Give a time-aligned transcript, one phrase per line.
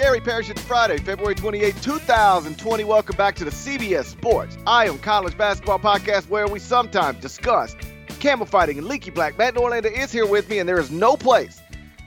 [0.00, 0.48] Gary Parrish.
[0.48, 2.84] It's Friday, February 28, 2020.
[2.84, 7.76] Welcome back to the CBS Sports Eye on College Basketball Podcast, where we sometimes discuss
[8.18, 9.36] camel fighting and leaky black.
[9.36, 11.60] Matt Norlander is here with me, and there is no place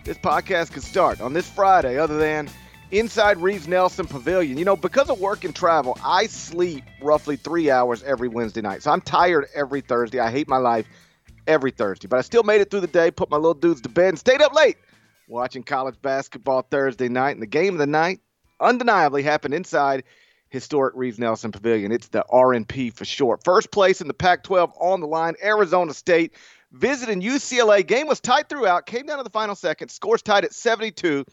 [0.06, 2.50] this podcast could start on this Friday other than
[2.90, 4.58] inside Reeves Nelson Pavilion.
[4.58, 8.82] You know, because of work and travel, I sleep roughly three hours every Wednesday night.
[8.82, 10.20] So I'm tired every Thursday.
[10.20, 10.88] I hate my life
[11.46, 13.90] every Thursday, but I still made it through the day, put my little dudes to
[13.90, 14.78] bed, and stayed up late
[15.28, 17.32] watching college basketball Thursday night.
[17.32, 18.20] And the game of the night
[18.60, 20.04] undeniably happened inside
[20.50, 21.92] historic Reeves Nelson Pavilion.
[21.92, 23.44] It's the RNP for short.
[23.44, 26.34] First place in the Pac 12 on the line, Arizona State
[26.72, 27.86] visiting UCLA.
[27.86, 31.26] Game was tight throughout, came down to the final second, scores tied at 72.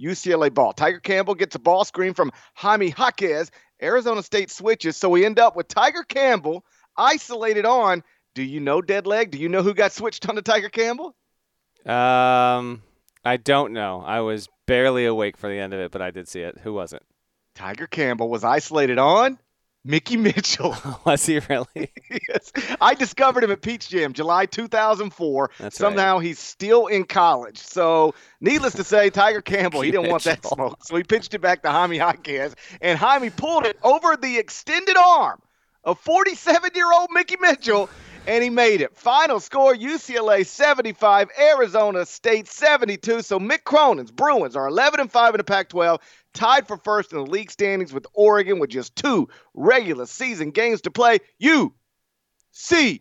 [0.00, 0.72] UCLA ball.
[0.72, 3.50] Tiger Campbell gets a ball screen from Jaime Jaquez.
[3.82, 6.64] Arizona State switches, so we end up with Tiger Campbell
[6.96, 8.02] isolated on.
[8.34, 9.32] Do you know dead leg?
[9.32, 11.16] Do you know who got switched on to Tiger Campbell?
[11.86, 12.82] Um,
[13.24, 14.02] I don't know.
[14.04, 16.58] I was barely awake for the end of it, but I did see it.
[16.62, 17.02] Who was it?
[17.54, 19.38] Tiger Campbell was isolated on
[19.84, 20.76] Mickey Mitchell.
[21.04, 21.66] was he really?
[22.28, 22.52] yes.
[22.80, 25.50] I discovered him at Peach Jam, July 2004.
[25.58, 26.26] That's Somehow right.
[26.26, 27.58] he's still in college.
[27.58, 30.84] So, needless to say, Tiger Campbell, he didn't want that smoke.
[30.84, 34.96] So he pitched it back to Jaime Jaquez, and Jaime pulled it over the extended
[34.96, 35.40] arm
[35.84, 37.88] of 47 year old Mickey Mitchell.
[38.28, 38.94] And he made it.
[38.94, 43.22] Final score UCLA 75, Arizona State 72.
[43.22, 45.98] So Mick Cronin's Bruins are 11 and 5 in the Pac 12,
[46.34, 50.82] tied for first in the league standings with Oregon with just two regular season games
[50.82, 51.20] to play.
[51.42, 53.00] UCLA.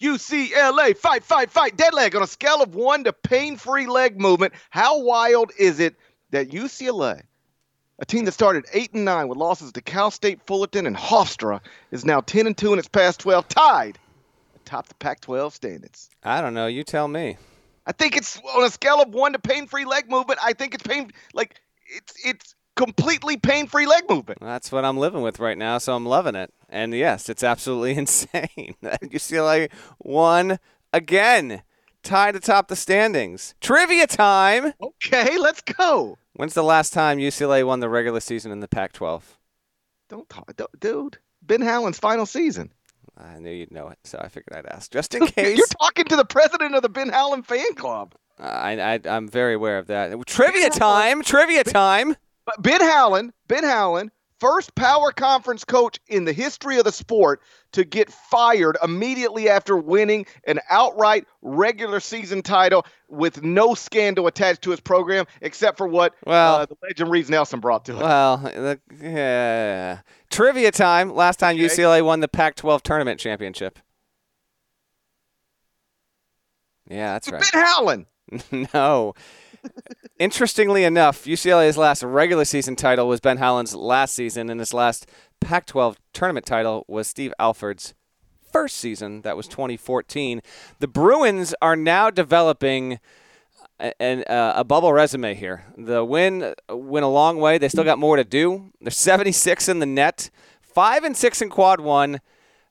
[0.00, 0.96] UCLA.
[0.96, 1.76] Fight, fight, fight.
[1.76, 4.54] Dead leg on a scale of one to pain free leg movement.
[4.70, 5.96] How wild is it
[6.30, 7.22] that UCLA,
[7.98, 11.60] a team that started 8 and 9 with losses to Cal State, Fullerton, and Hofstra,
[11.90, 13.98] is now 10 and 2 in its past 12, tied
[14.56, 16.10] atop the Pac 12 standings?
[16.22, 16.66] I don't know.
[16.66, 17.36] You tell me.
[17.86, 20.40] I think it's on a scale of one to pain-free leg movement.
[20.42, 24.40] I think it's pain like it's it's completely pain-free leg movement.
[24.40, 26.52] That's what I'm living with right now, so I'm loving it.
[26.70, 28.74] And yes, it's absolutely insane.
[28.82, 30.58] UCLA won
[30.92, 31.62] again,
[32.04, 33.54] tied atop the standings.
[33.60, 34.74] Trivia time.
[34.80, 36.18] Okay, let's go.
[36.34, 39.22] When's the last time UCLA won the regular season in the Pac-12?
[40.08, 41.18] Don't talk, don't, dude.
[41.42, 42.72] Ben Howland's final season.
[43.16, 45.56] I knew you'd know it, so I figured I'd ask just in case.
[45.56, 48.14] You're talking to the president of the Ben Howland fan club.
[48.38, 50.14] I, I, I'm very aware of that.
[50.26, 51.22] Trivia time.
[51.22, 52.16] Trivia time.
[52.44, 57.40] But Ben Howland, Ben Howland, first power conference coach in the history of the sport
[57.72, 64.62] to get fired immediately after winning an outright regular season title with no scandal attached
[64.62, 68.02] to his program, except for what Well- uh, the legend Reeves Nelson brought to it.
[68.02, 70.00] Well, yeah.
[70.30, 71.14] Trivia time.
[71.14, 71.64] Last time Okay.
[71.66, 73.78] UCLA won the Pac-12 tournament championship.
[76.88, 77.42] Yeah, that's right.
[77.52, 78.06] Ben Howland.
[78.74, 79.14] no.
[80.18, 85.06] Interestingly enough, UCLA's last regular season title was Ben Howland's last season, and his last
[85.40, 87.94] Pac 12 tournament title was Steve Alford's
[88.52, 89.22] first season.
[89.22, 90.40] That was 2014.
[90.78, 93.00] The Bruins are now developing
[93.80, 95.64] a- an, uh, a bubble resume here.
[95.76, 97.58] The win went a long way.
[97.58, 98.70] They still got more to do.
[98.80, 100.30] They're 76 in the net,
[100.62, 102.20] 5 and 6 in quad 1,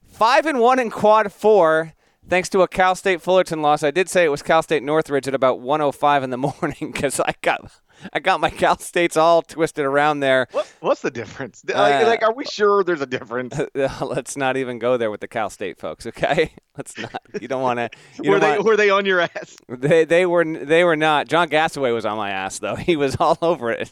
[0.01, 1.93] 5 and 1 in quad 4
[2.29, 3.83] thanks to a Cal State Fullerton loss.
[3.83, 7.19] I did say it was Cal State Northridge at about 105 in the morning cuz
[7.19, 7.71] I got
[8.11, 10.47] I got my Cal States all twisted around there.
[10.51, 11.63] What, what's the difference?
[11.67, 13.59] Like, Uh, like, are we sure there's a difference?
[14.01, 16.51] Let's not even go there with the Cal State folks, okay?
[16.77, 17.21] Let's not.
[17.39, 17.77] You don't want
[18.17, 18.29] to.
[18.29, 19.55] Were they want, were they on your ass?
[19.69, 21.27] they they were they were not.
[21.27, 22.75] John Gasaway was on my ass though.
[22.75, 23.91] He was all over it,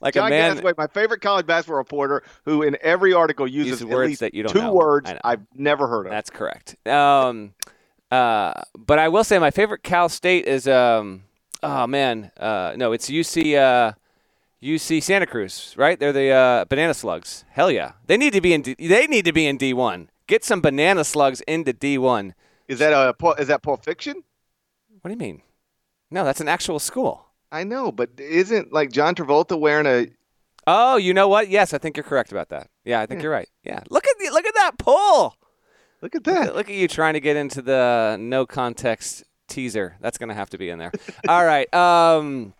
[0.00, 0.56] like John a man.
[0.58, 4.44] Gasaway, my favorite college basketball reporter, who in every article uses words least that you
[4.44, 4.72] don't two know.
[4.72, 5.12] words.
[5.24, 6.10] I've never heard of.
[6.12, 6.76] That's correct.
[6.86, 7.54] Um,
[8.10, 11.24] uh, but I will say my favorite Cal State is um,
[11.62, 13.92] oh man, uh, no, it's UC uh,
[14.62, 15.98] UC Santa Cruz, right?
[15.98, 17.44] They're the uh, Banana Slugs.
[17.50, 18.62] Hell yeah, they need to be in.
[18.62, 20.10] D- they need to be in D one.
[20.26, 22.34] Get some Banana Slugs into D one.
[22.68, 24.22] Is that a is that Pulp Fiction?
[25.00, 25.42] What do you mean?
[26.10, 27.26] No, that's an actual school.
[27.50, 30.08] I know, but isn't like John Travolta wearing a?
[30.66, 31.48] Oh, you know what?
[31.48, 32.68] Yes, I think you're correct about that.
[32.84, 33.48] Yeah, I think you're right.
[33.64, 35.36] Yeah, look at the, look at that pull.
[36.00, 36.48] Look at Look that.
[36.48, 39.96] at, look at you trying to get into the no context teaser.
[40.00, 40.92] That's going to have to be in there.
[41.28, 41.72] All right.
[41.74, 42.54] Um,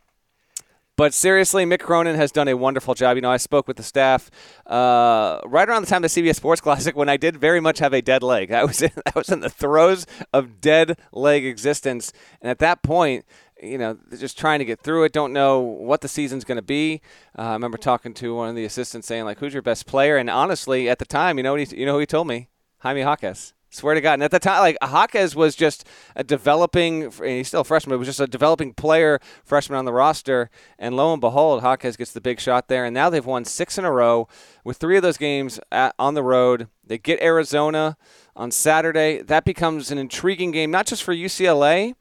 [0.97, 3.17] but seriously, Mick Cronin has done a wonderful job.
[3.17, 4.31] You know, I spoke with the staff
[4.67, 7.79] uh, right around the time of the CBS Sports Classic when I did very much
[7.79, 8.53] have a dead leg.
[8.53, 12.13] I was in, I was in the throes of dead leg existence,
[12.43, 13.25] and at that point,
[13.63, 15.13] you know, just trying to get through it.
[15.13, 17.01] Don't know what the season's going to be.
[17.39, 20.19] Uh, I remember talking to one of the assistants saying like, "Who's your best player?"
[20.19, 22.49] And honestly, at the time, you know, he, you know who he told me?
[22.81, 23.55] Jaime Jaquez.
[23.75, 24.15] Swear to God.
[24.15, 28.01] And at the time, like Jaquez was just a developing, he's still a freshman, but
[28.01, 30.51] was just a developing player, freshman on the roster.
[30.79, 32.85] And lo and behold, Jaquez gets the big shot there.
[32.85, 34.29] And now they've won six in a row
[34.63, 36.69] with three of those games at, on the road.
[36.85, 37.97] They get Arizona
[38.37, 39.23] on Saturday.
[39.23, 41.95] That becomes an intriguing game, not just for UCLA,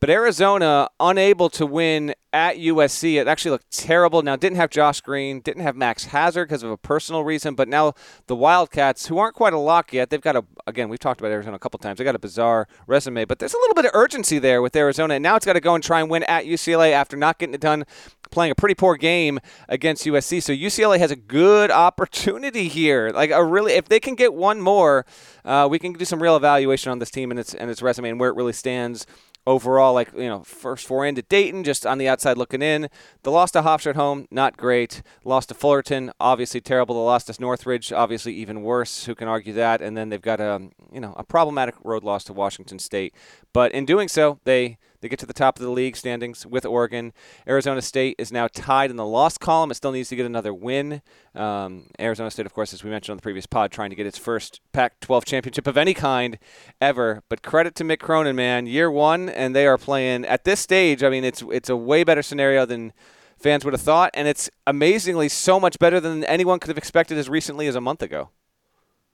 [0.00, 3.14] but Arizona unable to win at USC.
[3.20, 4.22] It actually looked terrible.
[4.22, 7.68] Now, didn't have Josh Green, didn't have Max Hazzard because of a personal reason, but
[7.68, 7.94] now
[8.26, 11.32] the Wildcats, who aren't quite a lock yet, they've got a, again, we've talked about
[11.32, 13.92] Arizona a couple times, they got a bizarre resume, but there's a little bit of
[13.94, 15.14] urgency there with Arizona.
[15.14, 17.54] And now it's got to go and try and win at UCLA after not getting
[17.54, 17.84] it done
[18.30, 20.42] playing a pretty poor game against USC.
[20.42, 23.10] So UCLA has a good opportunity here.
[23.10, 25.06] Like a really, if they can get one more,
[25.44, 28.10] uh, we can do some real evaluation on this team and its and its resume
[28.10, 29.06] and where it really stands
[29.48, 32.88] overall, like, you know, first four into Dayton, just on the outside looking in.
[33.22, 35.02] The loss to Hofstra at home, not great.
[35.24, 36.94] Lost to Fullerton, obviously terrible.
[36.94, 39.06] The loss to Northridge, obviously even worse.
[39.06, 39.80] Who can argue that?
[39.80, 43.14] And then they've got a, you know, a problematic road loss to Washington State.
[43.52, 46.66] But in doing so, they they get to the top of the league standings with
[46.66, 47.12] Oregon.
[47.46, 49.70] Arizona State is now tied in the loss column.
[49.70, 51.02] It still needs to get another win.
[51.36, 54.06] Um, Arizona State, of course, as we mentioned on the previous pod, trying to get
[54.06, 56.38] its first Pac 12 championship of any kind
[56.80, 57.22] ever.
[57.28, 58.66] But credit to Mick Cronin, man.
[58.66, 61.04] Year one, and they are playing at this stage.
[61.04, 62.92] I mean, it's, it's a way better scenario than
[63.38, 67.16] fans would have thought, and it's amazingly so much better than anyone could have expected
[67.18, 68.30] as recently as a month ago.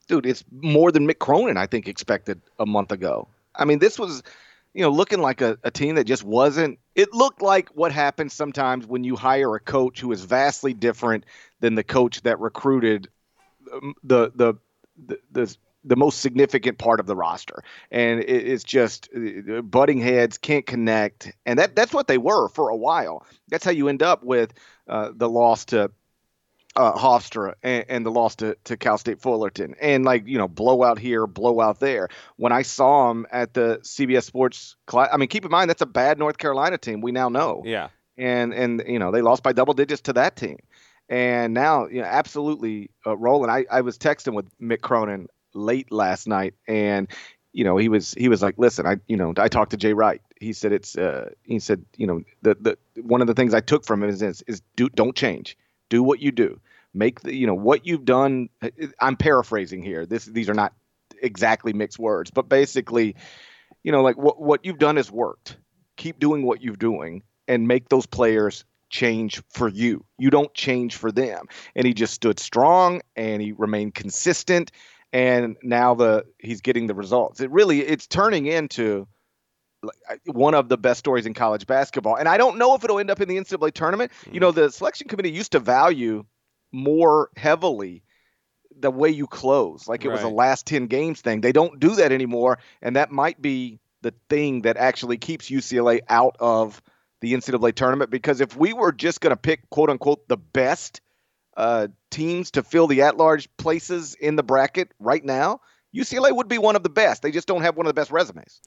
[0.08, 3.28] Dude, it's more than Mick Cronin, I think, expected a month ago.
[3.56, 4.22] I mean, this was
[4.74, 6.80] you know, looking like a, a team that just wasn't.
[6.96, 11.24] It looked like what happens sometimes when you hire a coach who is vastly different
[11.60, 13.08] than the coach that recruited
[13.72, 14.54] um, the the
[15.06, 19.98] the, the, the most significant part of the roster, and it, it's just uh, butting
[19.98, 23.24] heads, can't connect, and that that's what they were for a while.
[23.48, 24.54] That's how you end up with
[24.88, 25.92] uh, the loss to
[26.76, 30.48] uh, Hofstra and, and, the loss to, to Cal State Fullerton and like you know
[30.48, 32.08] blowout here, blowout there.
[32.36, 35.82] When I saw him at the CBS Sports, class, I mean, keep in mind that's
[35.82, 37.00] a bad North Carolina team.
[37.00, 37.62] We now know.
[37.64, 37.88] Yeah.
[38.16, 40.58] And and you know they lost by double digits to that team,
[41.08, 43.50] and now you know absolutely uh, rolling.
[43.50, 47.08] I I was texting with Mick Cronin late last night, and
[47.52, 49.94] you know he was he was like, listen, I you know I talked to Jay
[49.94, 50.22] Wright.
[50.40, 53.60] He said it's uh he said you know the the one of the things I
[53.60, 55.56] took from him is is, is do don't change
[55.88, 56.60] do what you do.
[56.94, 58.48] Make the you know what you've done.
[59.00, 60.06] I'm paraphrasing here.
[60.06, 60.72] This these are not
[61.20, 63.16] exactly mixed words, but basically,
[63.82, 65.56] you know, like what what you've done has worked.
[65.96, 70.04] Keep doing what you're doing and make those players change for you.
[70.18, 71.46] You don't change for them.
[71.74, 74.70] And he just stood strong and he remained consistent
[75.12, 77.40] and now the he's getting the results.
[77.40, 79.06] It really it's turning into
[80.26, 82.16] one of the best stories in college basketball.
[82.16, 84.12] And I don't know if it'll end up in the NCAA tournament.
[84.26, 84.40] You mm.
[84.40, 86.24] know, the selection committee used to value
[86.74, 88.02] more heavily
[88.76, 90.14] the way you close, like it right.
[90.14, 91.40] was a last 10 games thing.
[91.40, 92.58] They don't do that anymore.
[92.82, 96.82] And that might be the thing that actually keeps UCLA out of
[97.20, 98.10] the NCAA tournament.
[98.10, 101.00] Because if we were just going to pick, quote unquote, the best
[101.56, 105.60] uh, teams to fill the at large places in the bracket right now,
[105.94, 107.22] UCLA would be one of the best.
[107.22, 108.60] They just don't have one of the best resumes.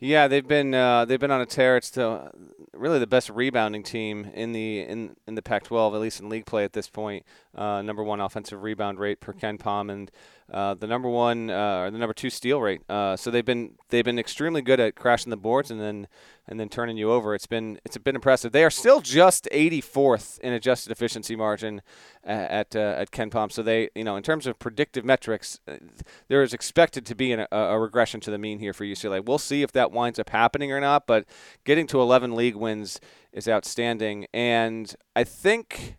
[0.00, 1.76] Yeah, they've been uh, they've been on a tear.
[1.76, 2.30] It's the,
[2.72, 6.46] really the best rebounding team in the in in the Pac-12, at least in league
[6.46, 7.24] play at this point.
[7.54, 10.10] Uh, number one offensive rebound rate per KenPom, and
[10.52, 12.82] uh, the number one uh, or the number two steal rate.
[12.88, 16.06] Uh, so they've been they've been extremely good at crashing the boards and then
[16.46, 17.34] and then turning you over.
[17.34, 18.52] It's been it's been impressive.
[18.52, 21.80] They are still just 84th in adjusted efficiency margin
[22.22, 23.50] at uh, at KenPom.
[23.50, 25.76] So they you know in terms of predictive metrics, uh,
[26.28, 29.24] there is expected to be an, a, a regression to the mean here for UCLA.
[29.24, 31.06] We'll see if that winds up happening or not.
[31.06, 31.24] But
[31.64, 33.00] getting to 11 league wins
[33.32, 35.96] is outstanding, and I think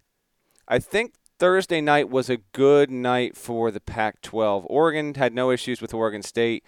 [0.67, 4.65] I think Thursday night was a good night for the Pac 12.
[4.69, 6.63] Oregon had no issues with Oregon State.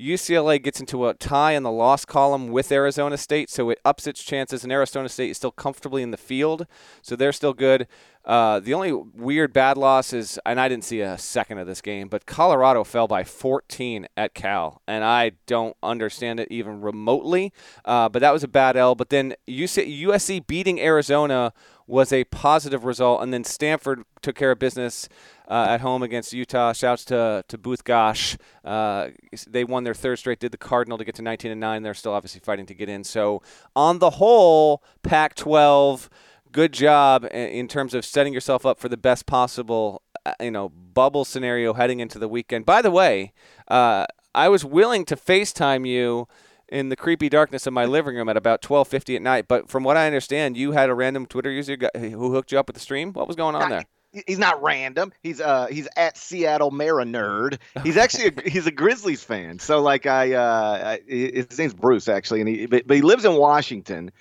[0.00, 4.06] UCLA gets into a tie in the loss column with Arizona State, so it ups
[4.06, 6.66] its chances, and Arizona State is still comfortably in the field,
[7.02, 7.86] so they're still good.
[8.24, 11.82] Uh, the only weird bad loss is, and I didn't see a second of this
[11.82, 17.52] game, but Colorado fell by 14 at Cal, and I don't understand it even remotely.
[17.84, 18.94] Uh, but that was a bad L.
[18.94, 21.52] But then USC beating Arizona
[21.86, 25.08] was a positive result, and then Stanford took care of business
[25.50, 26.72] uh, at home against Utah.
[26.72, 28.38] Shouts to to Both Gach.
[28.64, 29.08] Uh,
[29.48, 30.38] they won their third straight.
[30.38, 31.82] Did the Cardinal to get to 19 and nine.
[31.82, 33.04] They're still obviously fighting to get in.
[33.04, 33.42] So
[33.74, 36.08] on the whole, Pac-12,
[36.52, 40.68] good job in terms of setting yourself up for the best possible uh, you know
[40.68, 42.64] bubble scenario heading into the weekend.
[42.64, 43.32] By the way,
[43.68, 46.28] uh, I was willing to FaceTime you
[46.68, 49.48] in the creepy darkness of my living room at about 12:50 at night.
[49.48, 52.68] But from what I understand, you had a random Twitter user who hooked you up
[52.68, 53.12] with the stream.
[53.12, 53.86] What was going on there?
[54.26, 55.12] He's not random.
[55.22, 57.58] He's uh he's at Seattle Marinerd.
[57.82, 59.58] He's actually a, he's a Grizzlies fan.
[59.58, 63.24] So like I uh I, his name's Bruce actually, and he but, but he lives
[63.24, 64.12] in Washington,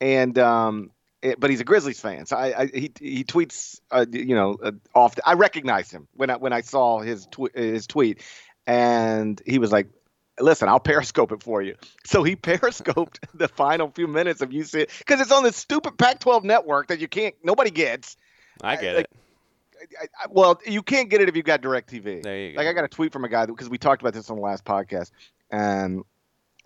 [0.00, 0.90] and um
[1.22, 2.26] it, but he's a Grizzlies fan.
[2.26, 5.14] So I, I he he tweets uh, you know uh, off.
[5.24, 8.22] I recognized him when I when I saw his tw- his tweet,
[8.66, 9.88] and he was like.
[10.38, 11.76] Listen, I'll periscope it for you.
[12.06, 16.44] So he periscoped the final few minutes of UCLA because it's on this stupid Pac-12
[16.44, 18.16] network that you can't, nobody gets.
[18.62, 19.10] I get like, it.
[20.00, 22.22] I, I, well, you can't get it if you've got DirecTV.
[22.22, 22.58] There you go.
[22.58, 24.42] Like I got a tweet from a guy because we talked about this on the
[24.42, 25.10] last podcast,
[25.50, 26.02] and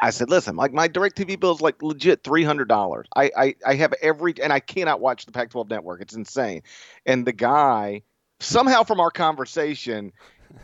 [0.01, 3.07] I said, "Listen, like my DirecTV bill is like legit three hundred dollars.
[3.15, 6.01] I, I I have every and I cannot watch the Pac-12 network.
[6.01, 6.63] It's insane."
[7.07, 8.03] And the guy
[8.41, 10.13] somehow from our conversation,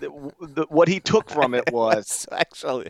[0.00, 2.88] the, the, what he took from it was actually.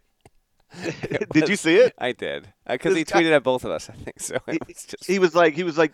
[1.33, 1.93] did you see it?
[1.99, 3.90] I did uh, because This he guy- tweeted at both of us.
[3.90, 4.37] I think so.
[4.47, 5.93] It was just He was like, he was like,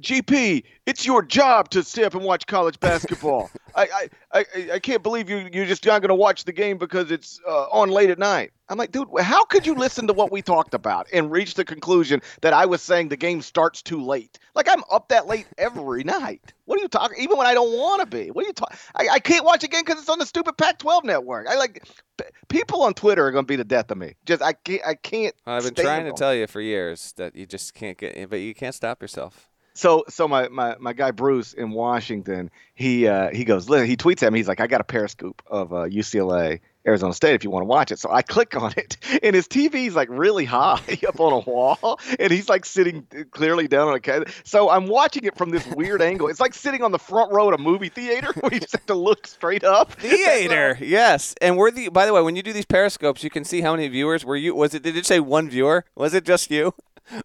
[0.00, 3.50] GP, it's your job to stay up and watch college basketball.
[3.76, 6.78] I, I, I, I can't believe you you're just not going to watch the game
[6.78, 8.52] because it's uh, on late at night.
[8.68, 11.64] I'm like, dude, how could you listen to what we talked about and reach the
[11.64, 14.38] conclusion that I was saying the game starts too late?
[14.54, 16.52] Like I'm up that late every night.
[16.64, 17.16] What are you talking?
[17.20, 18.30] Even when I don't want to be.
[18.30, 18.76] What are you talking?
[18.96, 21.46] I, I can't watch a game because it's on the stupid Pac-12 network.
[21.48, 24.14] I like p- people on Twitter are going to be the death of me.
[24.24, 24.82] Just I can't.
[24.84, 25.34] I can't.
[25.46, 28.54] I've been trying to tell you for years that you just can't get, but you
[28.54, 29.48] can't stop yourself.
[29.76, 34.22] So so my, my, my guy Bruce in Washington, he uh, he goes, he tweets
[34.22, 34.38] at me.
[34.38, 37.66] He's like, I got a periscope of uh, UCLA Arizona State if you want to
[37.66, 37.98] watch it.
[37.98, 42.00] So I click on it, and his TV's like really high up on a wall,
[42.18, 44.42] and he's like sitting clearly down on a couch.
[44.44, 46.28] So I'm watching it from this weird angle.
[46.28, 48.86] It's like sitting on the front row at a movie theater where you just have
[48.86, 49.92] to look straight up.
[49.92, 51.34] Theater, yes.
[51.40, 51.88] And we're the.
[51.90, 54.36] By the way, when you do these periscopes, you can see how many viewers were
[54.36, 54.54] you.
[54.54, 54.82] Was it?
[54.82, 55.84] Did it say one viewer?
[55.94, 56.72] Was it just you,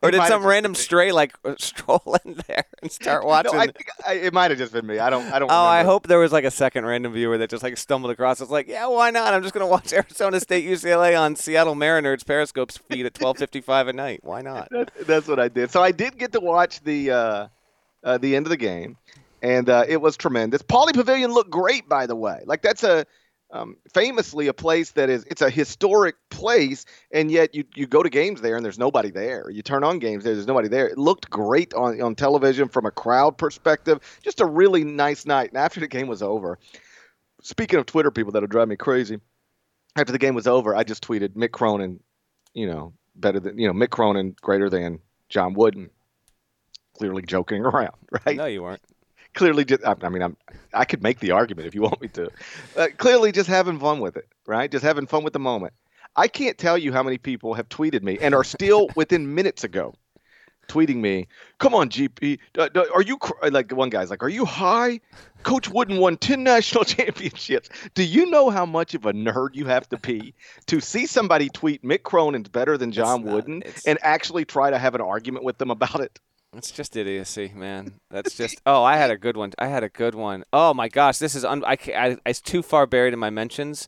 [0.02, 3.52] or did some random stray like stroll in there and start watching?
[3.52, 5.00] No, I think I, it might have just been me.
[5.00, 5.26] I don't.
[5.32, 5.52] I don't.
[5.52, 8.40] Oh, I hope there was like a second random viewer that just like stumbled across.
[8.40, 9.34] It's like, yeah, why not?
[9.34, 13.96] I'm just gonna watch Arizona State UCLA on Seattle Mariners Periscope's feed at 12:55 at
[13.96, 14.20] night.
[14.24, 14.70] Why not?
[14.72, 15.72] That, that's what I did.
[15.72, 17.48] So I did get to watch the uh,
[18.04, 18.98] uh, the end of the game,
[19.42, 20.62] and uh, it was tremendous.
[20.62, 22.42] Pauley Pavilion looked great, by the way.
[22.46, 23.06] Like that's a
[23.52, 28.02] um, famously a place that is it's a historic place, and yet you you go
[28.02, 29.50] to games there and there's nobody there.
[29.50, 30.88] You turn on games there, there's nobody there.
[30.88, 34.00] It looked great on on television from a crowd perspective.
[34.24, 35.50] Just a really nice night.
[35.50, 36.60] And after the game was over,
[37.42, 39.20] speaking of Twitter people that'll drive me crazy,
[39.96, 42.00] after the game was over, I just tweeted Mick Cronin,
[42.54, 45.90] you know, better than you know Mick Cronin greater than John Wooden.
[46.98, 48.38] Clearly joking around, right?
[48.38, 48.82] No, you weren't.
[49.34, 50.38] Clearly, just I I mean, I'm
[50.74, 52.30] I could make the argument if you want me to.
[52.78, 54.70] Uh, clearly, just having fun with it, right?
[54.70, 55.74] Just having fun with the moment.
[56.16, 59.64] I can't tell you how many people have tweeted me and are still within minutes
[59.64, 59.94] ago
[60.68, 61.28] tweeting me.
[61.60, 65.00] Come on, GP, uh, uh, are you cr-" like one guy's like, are you high?
[65.44, 67.70] Coach Wooden won ten national championships.
[67.94, 70.34] Do you know how much of a nerd you have to be
[70.68, 73.34] to see somebody tweet Mick Cronin's better than John not.
[73.34, 76.20] Wooden It's- and actually try to have an argument with them about it?
[76.56, 78.00] It's just idiocy, man.
[78.10, 78.62] That's just.
[78.66, 79.52] Oh, I had a good one.
[79.58, 80.44] I had a good one.
[80.52, 81.46] Oh my gosh, this is.
[81.46, 83.88] Un- I, I it's too far buried in my mentions,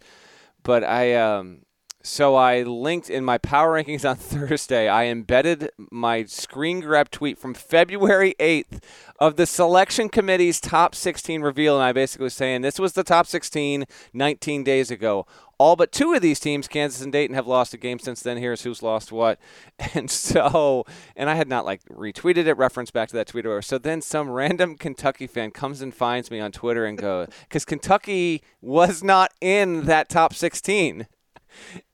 [0.64, 1.63] but I um.
[2.06, 4.90] So I linked in my power rankings on Thursday.
[4.90, 8.84] I embedded my screen grab tweet from February 8th
[9.20, 13.06] of the selection committee's top 16 reveal, and I basically was saying this was the
[13.06, 15.26] top 16 19 days ago.
[15.58, 18.36] All but two of these teams, Kansas and Dayton, have lost a game since then.
[18.36, 19.40] Here's who's lost what.
[19.96, 23.62] And so, and I had not like retweeted it, referenced back to that tweet or.
[23.62, 27.64] So then some random Kentucky fan comes and finds me on Twitter and goes, because
[27.64, 31.08] Kentucky was not in that top 16.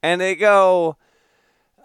[0.02, 0.98] And they go,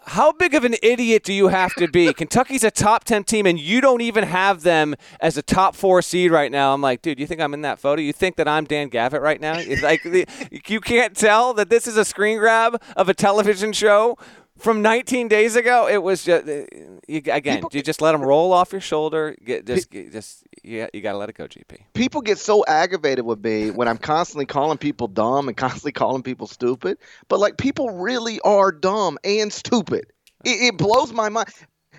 [0.07, 2.13] how big of an idiot do you have to be?
[2.13, 6.01] Kentucky's a top 10 team, and you don't even have them as a top four
[6.01, 6.73] seed right now.
[6.73, 8.01] I'm like, dude, you think I'm in that photo?
[8.01, 9.57] You think that I'm Dan Gavitt right now?
[9.57, 10.27] It's like, the,
[10.67, 14.17] you can't tell that this is a screen grab of a television show
[14.57, 15.87] from 19 days ago.
[15.87, 16.65] It was just, uh,
[17.07, 19.35] you, again, People- you just let them roll off your shoulder.
[19.43, 21.77] Get, just, get- just, yeah, you got to let it go, GP.
[21.93, 26.23] people get so aggravated with me when I'm constantly calling people dumb and constantly calling
[26.23, 26.97] people stupid.
[27.27, 30.05] But like people really are dumb and stupid.
[30.43, 31.49] It, it blows my mind,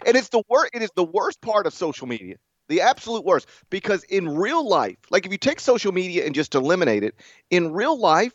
[0.07, 0.71] and it's the worst.
[0.75, 2.37] It is the worst part of social media,
[2.69, 3.49] the absolute worst.
[3.71, 7.17] Because in real life, like if you take social media and just eliminate it,
[7.51, 8.33] in real life,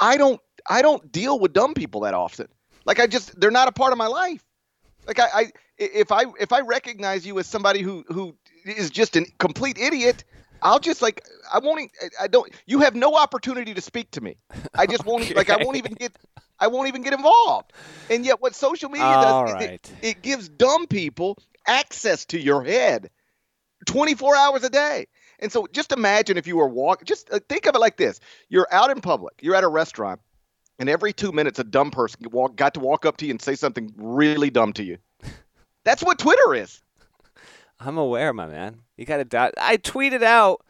[0.00, 2.48] I don't I don't deal with dumb people that often.
[2.84, 4.44] Like I just they're not a part of my life.
[5.06, 9.16] Like I, I if I if I recognize you as somebody who who is just
[9.16, 10.24] a complete idiot,
[10.62, 11.22] I'll just like
[11.52, 11.90] I won't.
[12.20, 12.50] I don't.
[12.66, 14.36] You have no opportunity to speak to me.
[14.76, 15.24] I just won't.
[15.24, 16.12] e- Like I won't even get.
[16.58, 17.72] I won't even get involved.
[18.08, 19.70] And yet, what social media All does is right.
[19.70, 23.10] it, it gives dumb people access to your head,
[23.86, 25.06] 24 hours a day.
[25.38, 28.20] And so just imagine if you were walking, just uh, think of it like this
[28.48, 30.20] you're out in public, you're at a restaurant,
[30.80, 33.40] and every two minutes a dumb person walk, got to walk up to you and
[33.40, 34.96] say something really dumb to you.
[35.84, 36.82] That's what Twitter is.
[37.78, 38.80] I'm aware, my man.
[38.96, 39.52] You got to dot.
[39.58, 40.64] I tweeted out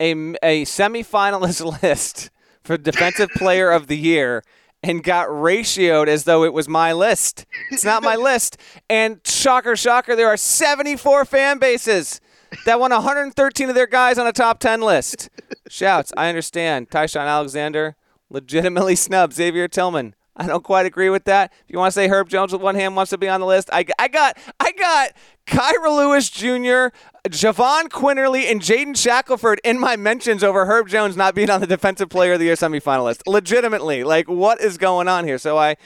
[0.00, 2.30] a, a semifinalist list
[2.64, 4.42] for Defensive Player of the Year
[4.82, 7.44] and got ratioed as though it was my list.
[7.70, 8.56] It's not my list.
[8.88, 12.20] And shocker, shocker, there are 74 fan bases
[12.64, 15.28] that won 113 of their guys on a top 10 list.
[15.68, 16.90] Shouts, I understand.
[16.90, 17.96] Ty-Shon Alexander
[18.34, 20.14] legitimately snub Xavier Tillman.
[20.36, 21.52] I don't quite agree with that.
[21.64, 23.46] If you want to say Herb Jones with one hand wants to be on the
[23.46, 25.12] list, I, I got I got
[25.46, 26.96] Kira Lewis Jr.,
[27.28, 31.68] Jahvon Quinerly, and Jaden Shackelford in my mentions over Herb Jones not being on the
[31.68, 33.20] Defensive Player of the Year semifinalist.
[33.28, 35.38] Legitimately, like what is going on here?
[35.38, 35.76] So I,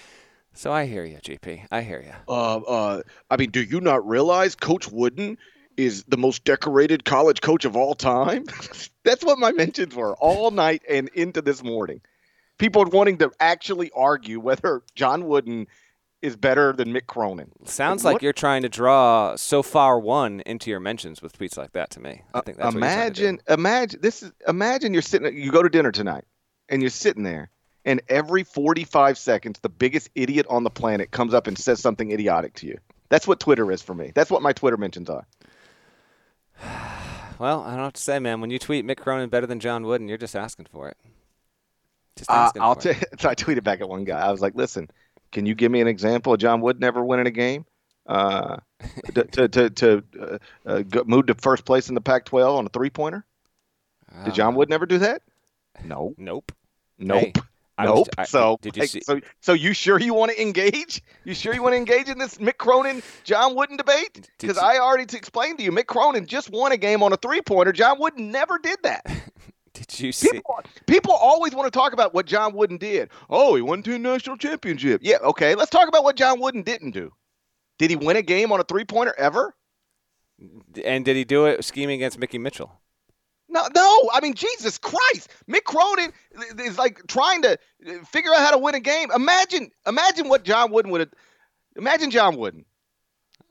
[0.55, 1.67] so I hear you, GP.
[1.71, 2.15] I hear you.
[2.27, 5.37] Uh, uh, I mean, do you not realize Coach Wooden
[5.77, 8.47] is the most decorated college coach of all time?
[9.05, 12.01] That's what my mentions were all night and into this morning
[12.59, 15.67] people wanting to actually argue whether John Wooden
[16.21, 17.53] is better than Mick Cronin.
[17.65, 21.57] Sounds like, like you're trying to draw so far one into your mentions with tweets
[21.57, 22.23] like that to me.
[22.35, 25.93] I uh, think that's imagine imagine this is imagine you're sitting you go to dinner
[25.93, 26.25] tonight
[26.69, 27.51] and you're sitting there
[27.85, 32.11] and every 45 seconds the biggest idiot on the planet comes up and says something
[32.11, 32.79] idiotic to you.
[33.11, 34.13] That's what Twitter is for me.
[34.15, 35.27] That's what my Twitter mentions are.
[37.39, 38.41] well, I don't have to say, man.
[38.41, 40.99] When you tweet Mick Cronin better than John Wooden, you're just asking for it.
[42.29, 44.21] Uh, I'll t- so I tweeted back at one guy.
[44.21, 44.89] I was like, "Listen,
[45.33, 47.65] can you give me an example of John Wooden ever winning a game?
[48.07, 48.57] Uh,
[49.15, 52.69] to to to, to uh, uh, move to first place in the Pac-12 on a
[52.71, 53.25] three-pointer?
[54.25, 55.23] Did John Wooden ever do that?
[55.85, 56.13] No.
[56.19, 56.51] Nope.
[56.99, 57.21] Nope.
[57.21, 57.33] Hey,
[57.85, 57.99] nope.
[57.99, 59.01] Was, I, so, did you see?
[59.01, 61.01] so, so you sure you want to engage?
[61.23, 64.29] You sure you want to engage in this Mick Cronin John Wooden debate?
[64.41, 67.73] Because I already explained to you, Mick Cronin just won a game on a three-pointer.
[67.73, 69.07] John Wooden never did that.
[69.87, 70.31] Did you see?
[70.33, 73.11] People, people always want to talk about what John Wooden did.
[73.31, 75.05] Oh, he won two national championships.
[75.05, 75.55] Yeah, okay.
[75.55, 77.13] Let's talk about what John Wooden didn't do.
[77.79, 79.55] Did he win a game on a three pointer ever?
[80.85, 82.73] And did he do it scheming against Mickey Mitchell?
[83.49, 84.11] No, no.
[84.13, 86.13] I mean, Jesus Christ, Mick Cronin
[86.59, 87.59] is like trying to
[88.05, 89.11] figure out how to win a game.
[89.15, 91.11] Imagine, imagine what John Wooden would have.
[91.77, 92.65] Imagine John Wooden,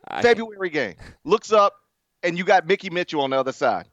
[0.07, 1.73] I February game, looks up,
[2.23, 3.87] and you got Mickey Mitchell on the other side.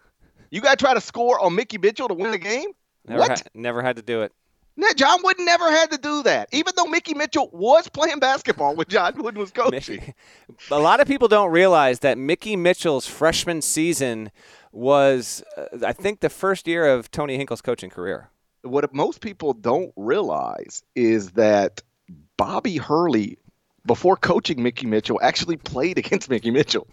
[0.54, 2.68] You got to try to score on Mickey Mitchell to win the game?
[3.08, 3.30] Never what?
[3.30, 4.32] Ha- never had to do it.
[4.94, 8.86] John Wooden never had to do that, even though Mickey Mitchell was playing basketball when
[8.88, 10.14] John Wooden was coaching.
[10.70, 14.30] A lot of people don't realize that Mickey Mitchell's freshman season
[14.70, 18.30] was, uh, I think, the first year of Tony Hinkle's coaching career.
[18.62, 21.82] What most people don't realize is that
[22.36, 23.38] Bobby Hurley,
[23.86, 26.86] before coaching Mickey Mitchell, actually played against Mickey Mitchell.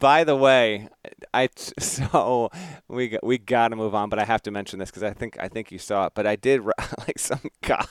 [0.00, 0.88] By the way,
[1.32, 2.50] I so
[2.88, 5.36] we we got to move on, but I have to mention this because I think
[5.38, 6.12] I think you saw it.
[6.14, 6.62] But I did
[7.06, 7.86] like some guy.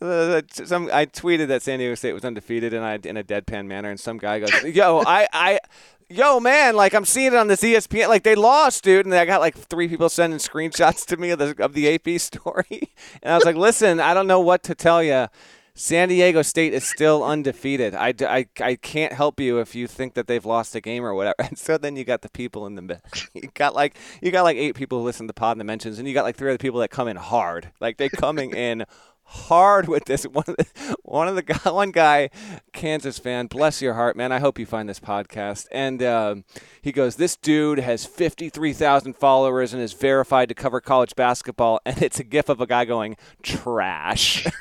[0.00, 3.90] some I tweeted that San Diego State was undefeated, and I in a deadpan manner,
[3.90, 5.60] and some guy goes, "Yo, I I."
[6.08, 8.08] Yo, man, like I'm seeing it on this ESPN.
[8.08, 11.38] Like they lost, dude, and I got like three people sending screenshots to me of
[11.38, 12.92] the of the AP story,
[13.22, 15.28] and I was like, "Listen, I don't know what to tell you."
[15.74, 17.94] San Diego State is still undefeated.
[17.94, 21.14] I, I, I can't help you if you think that they've lost a game or
[21.14, 21.34] whatever.
[21.52, 23.00] And so then you got the people in the
[23.34, 25.64] you got like you got like eight people who listen to the pod and the
[25.64, 27.72] mentions, and you got like three other people that come in hard.
[27.80, 28.84] Like they coming in
[29.32, 30.24] hard with this.
[30.32, 32.30] One of the, one of the one guy,
[32.72, 34.32] Kansas fan, bless your heart, man.
[34.32, 35.66] I hope you find this podcast.
[35.70, 36.44] And um,
[36.80, 41.14] he goes, "This dude has fifty three thousand followers and is verified to cover college
[41.14, 44.46] basketball." And it's a gif of a guy going trash.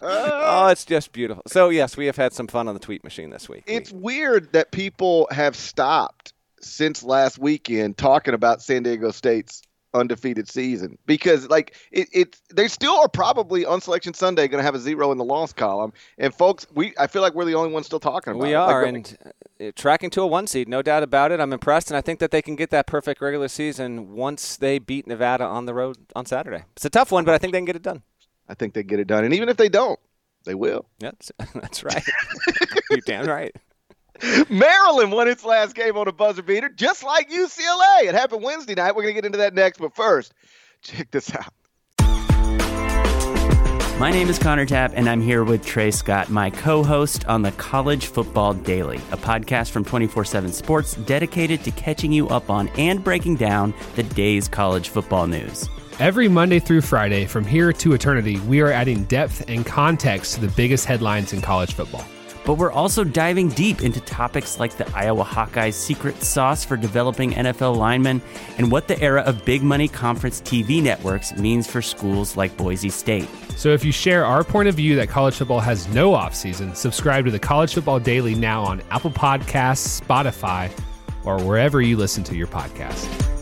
[0.00, 1.42] oh, it's just beautiful.
[1.46, 3.64] So yes, we have had some fun on the tweet machine this week.
[3.66, 9.62] It's we, weird that people have stopped since last weekend talking about San Diego State's
[9.94, 10.98] undefeated season.
[11.06, 14.78] Because like it, it they still are probably on selection sunday going to have a
[14.78, 15.92] zero in the loss column.
[16.18, 18.56] And folks we i feel like we're the only ones still talking about we it.
[18.56, 19.18] are like, and
[19.60, 21.40] uh, tracking to a one seed no doubt about it.
[21.40, 24.78] I'm impressed and i think that they can get that perfect regular season once they
[24.78, 26.64] beat nevada on the road on saturday.
[26.76, 28.02] It's a tough one but i think they can get it done.
[28.48, 29.98] I think they get it done and even if they don't
[30.44, 30.86] they will.
[31.00, 32.04] That's, that's right.
[32.90, 33.54] You're damn right
[34.48, 38.04] Maryland won its last game on a buzzer beater, just like UCLA.
[38.04, 38.94] It happened Wednesday night.
[38.94, 39.78] We're going to get into that next.
[39.78, 40.32] But first,
[40.82, 41.52] check this out.
[43.98, 47.40] My name is Connor Tapp, and I'm here with Trey Scott, my co host on
[47.40, 52.50] the College Football Daily, a podcast from 24 7 Sports dedicated to catching you up
[52.50, 55.66] on and breaking down the day's college football news.
[55.98, 60.40] Every Monday through Friday, from here to eternity, we are adding depth and context to
[60.42, 62.04] the biggest headlines in college football.
[62.46, 67.32] But we're also diving deep into topics like the Iowa Hawkeyes' secret sauce for developing
[67.32, 68.22] NFL linemen
[68.56, 72.88] and what the era of big money conference TV networks means for schools like Boise
[72.88, 73.28] State.
[73.56, 77.24] So if you share our point of view that college football has no offseason, subscribe
[77.24, 80.70] to the College Football Daily now on Apple Podcasts, Spotify,
[81.24, 83.35] or wherever you listen to your podcast.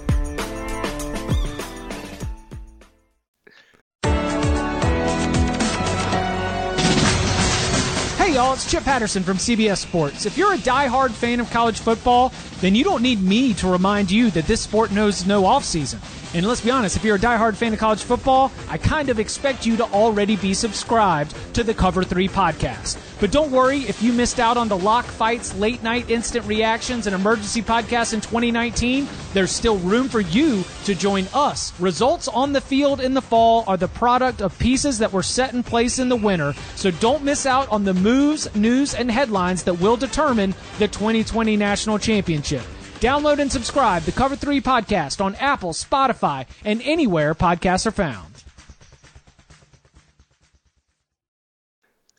[8.35, 10.27] Y'all, it's Chip Patterson from CBS Sports.
[10.27, 14.11] If you're a die-hard fan of college football, then you don't need me to remind
[14.11, 16.01] you that this sport knows no offseason.
[16.35, 19.21] And let's be honest, if you're a die-hard fan of college football, I kind of
[19.21, 22.99] expect you to already be subscribed to the Cover 3 podcast.
[23.21, 27.07] But don't worry if you missed out on the lock fights, late night instant reactions,
[27.07, 31.79] and emergency podcasts in 2019, there's still room for you to join us.
[31.79, 35.55] Results on the field in the fall are the product of pieces that were set
[35.55, 39.65] in place in the winter, so don't miss out on the moves, news, and headlines
[39.65, 42.63] that will determine the 2020 National Championship.
[43.01, 48.31] Download and subscribe the Cover 3 podcast on Apple, Spotify, and anywhere podcasts are found.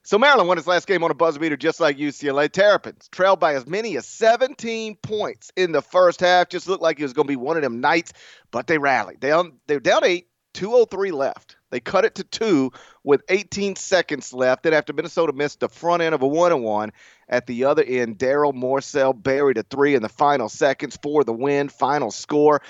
[0.04, 2.52] So Maryland won its last game on a buzzer beater just like UCLA.
[2.52, 6.50] Terrapins trailed by as many as 17 points in the first half.
[6.50, 8.14] Just looked like it was going to be one of them nights,
[8.52, 9.20] but they rallied.
[9.20, 9.34] They
[9.66, 11.56] they're down eight, 203 left.
[11.76, 12.72] They cut it to two
[13.04, 14.64] with 18 seconds left.
[14.64, 16.94] Then after Minnesota missed the front end of a one and one,
[17.28, 21.34] at the other end, Daryl Morsell buried a three in the final seconds for the
[21.34, 21.68] win.
[21.68, 22.62] Final score.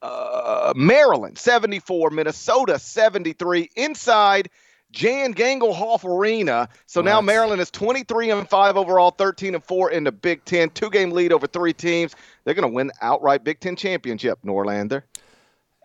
[0.00, 4.48] Uh, Maryland 74, Minnesota 73 inside
[4.90, 6.70] Jan Gangelhoff Arena.
[6.86, 10.70] So now Maryland is 23 and 5 overall, 13 and 4 in the Big Ten.
[10.70, 12.16] Two game lead over three teams.
[12.44, 15.02] They're going to win outright Big Ten championship, Norlander.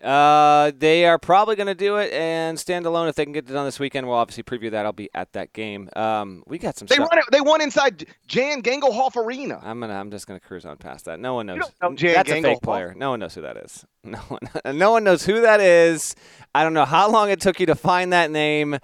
[0.04, 3.50] Uh, they are probably going to do it and stand alone if they can get
[3.50, 4.08] it done this weekend.
[4.08, 4.86] We'll obviously preview that.
[4.86, 5.90] I'll be at that game.
[5.96, 6.88] Um, we got some.
[6.88, 7.10] They stuff.
[7.12, 7.20] won.
[7.20, 9.60] It, they won inside Jan Gangelhoff Arena.
[9.64, 9.94] I'm gonna.
[9.94, 11.20] I'm just gonna cruise on past that.
[11.20, 11.60] No one knows.
[11.82, 12.94] know Jan That's a fake player.
[12.98, 13.86] No one knows who that is.
[14.04, 14.40] No one.
[14.80, 16.16] No one knows who that is.
[16.56, 18.80] I don't know how long it took you to find that name.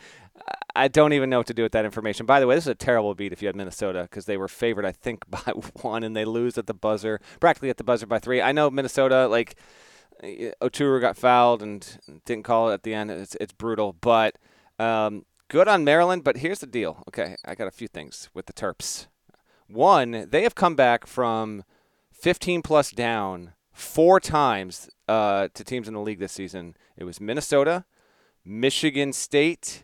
[0.75, 2.27] I don't even know what to do with that information.
[2.27, 4.47] By the way, this is a terrible beat if you had Minnesota because they were
[4.47, 5.39] favored, I think, by
[5.81, 8.41] one, and they lose at the buzzer, practically at the buzzer by three.
[8.41, 9.55] I know Minnesota, like
[10.23, 13.11] Oturu got fouled and didn't call it at the end.
[13.11, 14.37] It's it's brutal, but
[14.79, 16.23] um, good on Maryland.
[16.23, 17.03] But here's the deal.
[17.07, 19.07] Okay, I got a few things with the Terps.
[19.67, 21.63] One, they have come back from
[22.11, 26.75] 15 plus down four times uh, to teams in the league this season.
[26.95, 27.85] It was Minnesota,
[28.45, 29.83] Michigan State,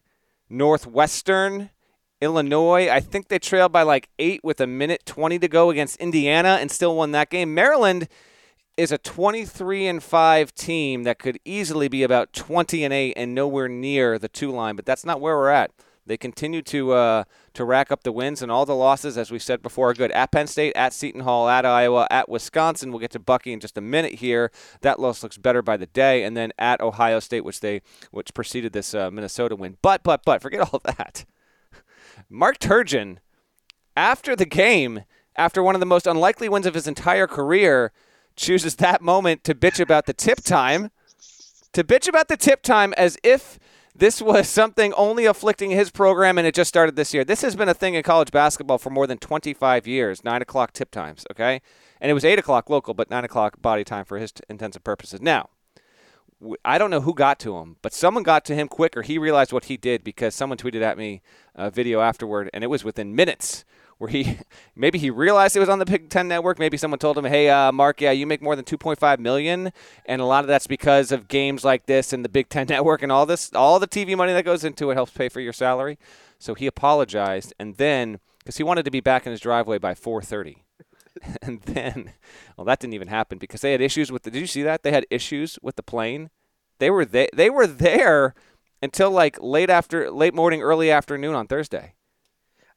[0.50, 1.70] Northwestern,
[2.22, 2.90] Illinois.
[2.90, 6.58] I think they trailed by like eight with a minute 20 to go against Indiana
[6.60, 7.54] and still won that game.
[7.54, 8.08] Maryland
[8.78, 13.36] is a 23 and 5 team that could easily be about 20 and 8 and
[13.36, 15.72] nowhere near the two line, but that's not where we're at.
[16.06, 19.40] They continue to uh, to rack up the wins and all the losses, as we
[19.40, 20.12] said before, are good.
[20.12, 22.92] At Penn State, at Seton Hall, at Iowa, at Wisconsin.
[22.92, 24.52] We'll get to Bucky in just a minute here.
[24.82, 27.82] That loss looks better by the day, and then at Ohio State, which they
[28.12, 29.78] which preceded this uh, Minnesota win.
[29.82, 31.24] But but but forget all that.
[32.30, 33.20] Mark Turgeon,
[33.96, 35.06] after the game,
[35.38, 37.94] after one of the most unlikely wins of his entire career,
[38.36, 40.92] chooses that moment to bitch about the tip time.
[41.74, 43.60] To bitch about the tip time as if
[43.96, 47.24] this was something only afflicting his program and it just started this year.
[47.24, 50.74] This has been a thing in college basketball for more than 25 years, 9 o'clock
[50.74, 51.62] tip times, okay?
[52.02, 54.84] And it was 8 o'clock local, but 9 o'clock body time for his t- intensive
[54.84, 55.22] purposes.
[55.22, 55.50] Now,
[56.66, 59.02] I don't know who got to him, but someone got to him quicker.
[59.02, 61.22] He realized what he did because someone tweeted at me
[61.56, 63.64] a video afterward, and it was within minutes
[64.04, 64.38] where he
[64.76, 66.60] maybe he realized it was on the Big Ten Network.
[66.60, 69.72] Maybe someone told him, "Hey, uh, Mark, yeah, you make more than 2.5 million,
[70.06, 73.02] and a lot of that's because of games like this and the Big Ten Network
[73.02, 75.54] and all this, all the TV money that goes into it helps pay for your
[75.54, 75.98] salary."
[76.38, 79.94] So he apologized, and then because he wanted to be back in his driveway by
[79.94, 80.58] 4:30.
[81.42, 82.12] and then,
[82.58, 84.32] well, that didn't even happen because they had issues with the.
[84.32, 84.84] Did you see that?
[84.84, 86.30] They had issues with the plane.
[86.80, 88.34] They were they they were there
[88.82, 91.94] until like late after late morning, early afternoon on Thursday.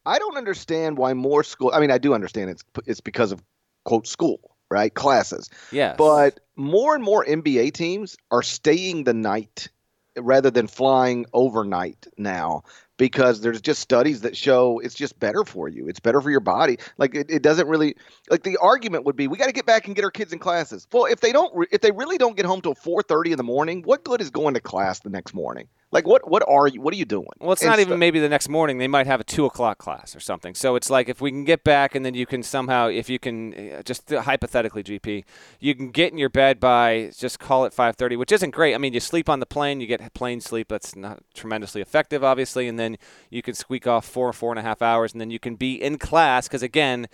[0.07, 1.73] I don't understand why more school.
[1.75, 3.43] I mean, I do understand it's it's because of
[3.85, 4.93] quote school, right?
[4.95, 5.51] Classes.
[5.73, 5.95] Yeah.
[5.97, 9.69] But more and more NBA teams are staying the night
[10.17, 12.63] rather than flying overnight now
[12.97, 15.89] because there's just studies that show it's just better for you.
[15.89, 16.79] It's better for your body.
[16.97, 17.97] Like it, it doesn't really
[18.31, 20.39] like the argument would be we got to get back and get our kids in
[20.39, 20.87] classes.
[20.93, 23.83] Well, if they don't, if they really don't get home till 4:30 in the morning,
[23.83, 25.69] what good is going to class the next morning?
[25.93, 27.29] Like what what are you what are you doing?
[27.39, 28.79] Well, it's And not even maybe the next morning.
[28.79, 30.55] They might have a two o'clock class or something.
[30.55, 33.21] So it's like if we can get back, and then you can somehow, if you
[33.21, 35.25] can, uh, just hypothetically, GP,
[35.61, 38.75] you can get in your bed by just call it five thirty, which isn't great.
[38.75, 40.69] I mean, you sleep on the plane, you get plane sleep.
[40.69, 42.99] That's not tremendously effective, obviously, and then
[43.31, 45.81] you can squeak off four four and a half hours, and then you can be
[45.81, 47.07] in class because again.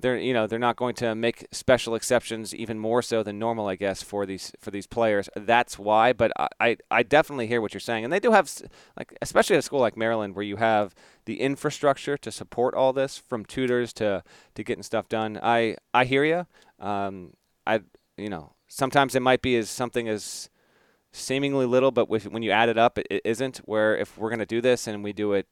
[0.00, 3.68] They're you know they're not going to make special exceptions even more so than normal
[3.68, 5.28] I guess for these for these players.
[5.36, 8.04] That's why but I, I, I definitely hear what you're saying.
[8.04, 8.50] And they do have
[8.96, 12.92] like especially at a school like Maryland where you have the infrastructure to support all
[12.92, 14.22] this from tutors to
[14.54, 15.38] to getting stuff done.
[15.42, 16.46] I I hear you
[16.84, 17.34] um
[17.66, 17.80] I
[18.16, 20.50] you know sometimes it might be as something as
[21.12, 23.58] seemingly little but when you add it up it, it isn't.
[23.58, 25.46] Where if we're going to do this and we do it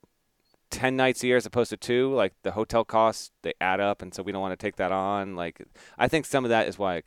[0.70, 4.02] 10 nights a year as opposed to two like the hotel costs they add up
[4.02, 5.62] and so we don't want to take that on like
[5.98, 7.02] i think some of that is why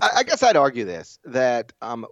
[0.00, 2.06] I, I guess I'd argue this that um,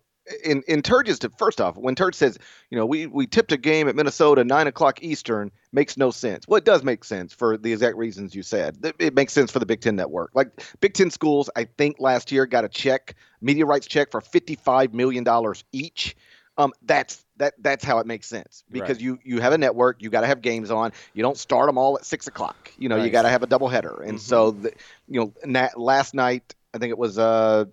[0.44, 2.38] in in Turge's first off, when Turge says,
[2.70, 6.46] you know, we we tipped a game at Minnesota nine o'clock Eastern, makes no sense.
[6.46, 8.76] Well, it does make sense for the exact reasons you said.
[8.85, 10.31] It- It makes sense for the Big Ten network.
[10.35, 14.20] Like Big Ten schools, I think last year got a check, media rights check for
[14.20, 16.14] fifty five million dollars each.
[16.59, 19.00] Um, that's that that's how it makes sense because Right.
[19.05, 20.92] you you have a network, you got to have games on.
[21.12, 22.72] You don't start them all at six o'clock.
[22.79, 24.07] You know, you got to have a doubleheader.
[24.09, 24.72] And so, the,
[25.09, 27.64] you know, na- last night I think it was uh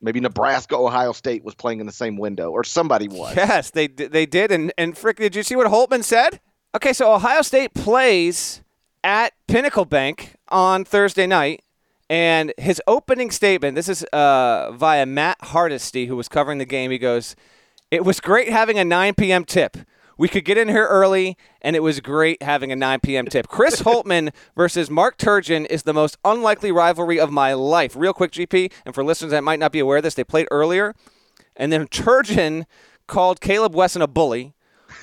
[0.00, 3.34] maybe Nebraska Ohio State was playing in the same window or somebody was.
[3.36, 4.52] Yes, they they did.
[4.52, 6.40] And and Frick, did you see what Holtmann said?
[6.76, 8.62] Okay, so Ohio State plays
[9.02, 11.62] at Pinnacle Bank on Thursday night,
[12.10, 13.74] and his opening statement.
[13.76, 16.90] This is uh, via Matt Hardesty, who was covering the game.
[16.90, 17.36] He goes,
[17.90, 19.44] "It was great having a 9 p.m.
[19.44, 19.76] tip."
[20.16, 23.26] We could get in here early, and it was great having a 9 p.m.
[23.26, 23.48] tip.
[23.48, 27.96] Chris Holtmann versus Mark Turgeon is the most unlikely rivalry of my life.
[27.96, 30.46] Real quick, GP, and for listeners that might not be aware of this, they played
[30.52, 30.94] earlier.
[31.56, 32.64] And then Turgeon
[33.08, 34.54] called Caleb Wesson a bully.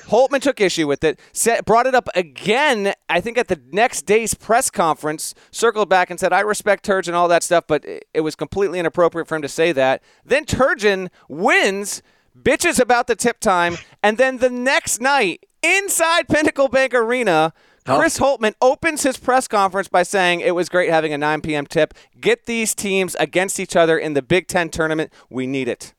[0.06, 4.04] Holtmann took issue with it, said, brought it up again, I think at the next
[4.06, 7.84] day's press conference, circled back and said, I respect Turgeon and all that stuff, but
[7.84, 10.02] it- it was completely inappropriate for him to say that.
[10.24, 12.02] Then Turgeon wins,
[12.39, 17.54] bitches about the tip time, and then the next night, inside Pinnacle Bank Arena,
[17.88, 17.98] oh.
[17.98, 21.65] Chris Holtmann opens his press conference by saying it was great having a 9 p.m.
[21.65, 21.94] tip.
[22.20, 25.12] Get these teams against each other in the Big Ten tournament.
[25.30, 25.94] We need it.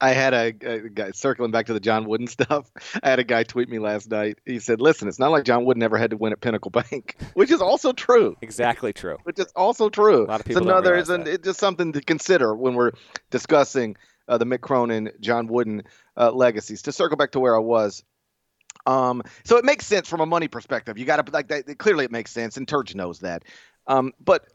[0.00, 2.70] I had a, a guy circling back to the John Wooden stuff.
[3.02, 4.38] I had a guy tweet me last night.
[4.46, 7.16] He said, "Listen, it's not like John Wooden ever had to win at Pinnacle Bank,"
[7.34, 8.36] which is also true.
[8.40, 9.18] Exactly true.
[9.24, 10.24] Which is also true.
[10.24, 12.92] A lot of people don't another is an, it's just something to consider when we're
[13.30, 13.96] discussing
[14.28, 15.82] uh, the Mick Cronin, John Wooden
[16.16, 16.82] uh, legacies.
[16.82, 18.04] To circle back to where I was.
[18.86, 20.98] Um, so it makes sense from a money perspective.
[20.98, 21.78] You got to like that.
[21.78, 23.44] Clearly, it makes sense, and Turge knows that.
[23.86, 24.46] Um, but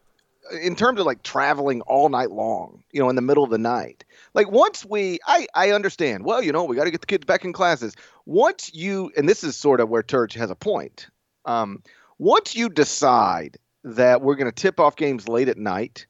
[0.61, 3.57] in terms of like traveling all night long, you know, in the middle of the
[3.57, 6.25] night, like once we, I, I understand.
[6.25, 7.95] Well, you know, we got to get the kids back in classes.
[8.25, 11.07] Once you, and this is sort of where Turge has a point.
[11.45, 11.83] Um,
[12.17, 16.07] once you decide that we're going to tip off games late at night,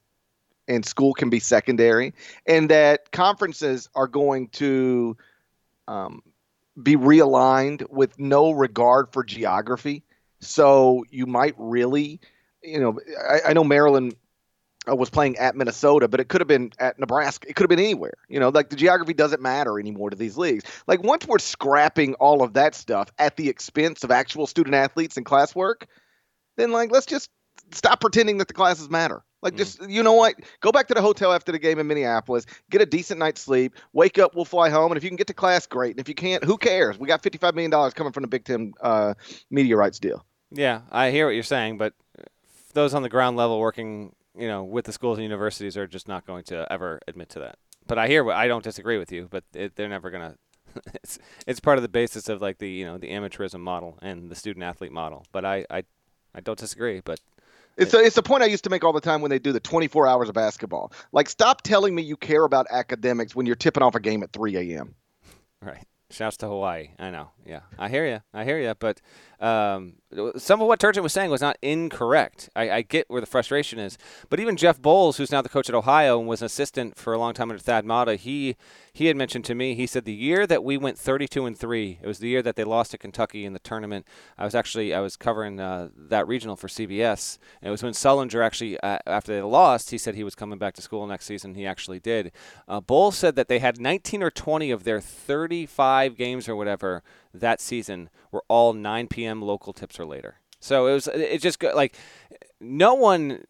[0.67, 2.13] and school can be secondary,
[2.45, 5.17] and that conferences are going to
[5.88, 6.21] um,
[6.82, 10.04] be realigned with no regard for geography.
[10.39, 12.19] So you might really,
[12.62, 12.99] you know,
[13.30, 14.15] I, I know Maryland
[14.89, 17.47] uh, was playing at Minnesota, but it could have been at Nebraska.
[17.47, 18.15] It could have been anywhere.
[18.28, 20.63] You know, like the geography doesn't matter anymore to these leagues.
[20.88, 25.15] Like once we're scrapping all of that stuff at the expense of actual student athletes
[25.15, 25.84] and classwork,
[26.58, 27.30] then like let's just
[27.71, 29.23] stop pretending that the classes matter.
[29.44, 30.36] Like just you know what?
[30.62, 33.76] Go back to the hotel after the game in Minneapolis, get a decent night's sleep,
[33.92, 35.92] wake up, we'll fly home, and if you can get to class, great.
[35.92, 36.98] And if you can't, who cares?
[36.98, 39.14] We got fifty five million dollars coming from the Big Ten uh,
[39.52, 40.26] media rights deal.
[40.50, 41.94] Yeah, I hear what you're saying, but
[42.74, 46.08] those on the ground level working, you know, with the schools and universities are just
[46.08, 47.58] not going to ever admit to that.
[47.86, 50.36] But I hear what I don't disagree with you, but it, they're never gonna.
[50.94, 54.32] it's it's part of the basis of like the you know the amateurism model and
[54.32, 55.26] the student athlete model.
[55.34, 55.84] But I I,
[56.34, 57.02] I don't disagree.
[57.04, 57.20] But
[57.78, 59.52] It's a, it's a point I used to make all the time when they do
[59.52, 60.94] the 24 hours of basketball.
[61.12, 64.32] Like, stop telling me you care about academics when you're tipping off a game at
[64.32, 64.96] 3 a.m.
[65.62, 65.84] Right.
[66.12, 66.90] Shouts to Hawaii.
[67.00, 67.32] I know.
[67.44, 68.22] Yeah, I hear you.
[68.34, 68.76] I hear you.
[68.78, 69.02] But
[69.40, 69.96] um,
[70.38, 72.49] some of what Turgeon was saying was not incorrect.
[72.56, 73.97] I, I get where the frustration is.
[74.30, 77.13] But even Jeff Boals, who's now the coach at Ohio and was an assistant for
[77.13, 78.56] a long time under Thad Matta, he
[78.95, 79.73] he had mentioned to me.
[79.73, 82.56] He said the year that we went 32 and three, it was the year that
[82.56, 84.06] they lost to Kentucky in the tournament.
[84.38, 87.39] I was actually I was covering uh, that regional for CBS.
[87.62, 90.60] And it was when Sullinger actually uh, after they lost, he said he was coming
[90.60, 91.56] back to school next season.
[91.56, 92.32] He actually did.
[92.67, 97.04] Uh, Boals said that they had 19 or 20 of their 35 games or whatever
[97.34, 99.41] that season were all 9 p.m.
[99.41, 100.36] local tips or later.
[100.60, 101.96] So it was it just like
[102.62, 103.43] no one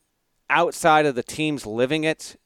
[0.49, 2.37] outside of the teams living it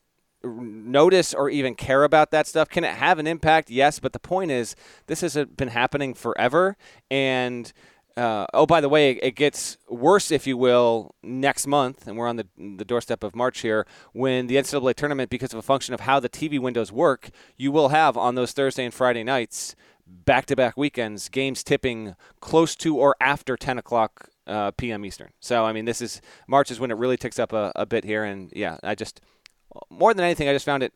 [0.43, 2.69] notice or even care about that stuff.
[2.69, 3.69] Can it have an impact?
[3.69, 4.75] Yes, but the point is,
[5.07, 6.77] this has been happening forever.
[7.09, 7.71] And
[8.15, 12.27] uh, oh, by the way, it gets worse, if you will, next month, and we're
[12.27, 15.93] on the, the doorstep of March here, when the NCAA tournament, because of a function
[15.93, 19.75] of how the TV windows work, you will have on those Thursday and Friday nights,
[20.07, 25.05] back to back weekends, games tipping close to or after 10 o'clock uh, p.m.
[25.05, 25.31] Eastern.
[25.39, 28.03] So, I mean, this is March is when it really ticks up a, a bit
[28.03, 28.23] here.
[28.23, 29.21] And yeah, I just
[29.89, 30.93] more than anything, I just found it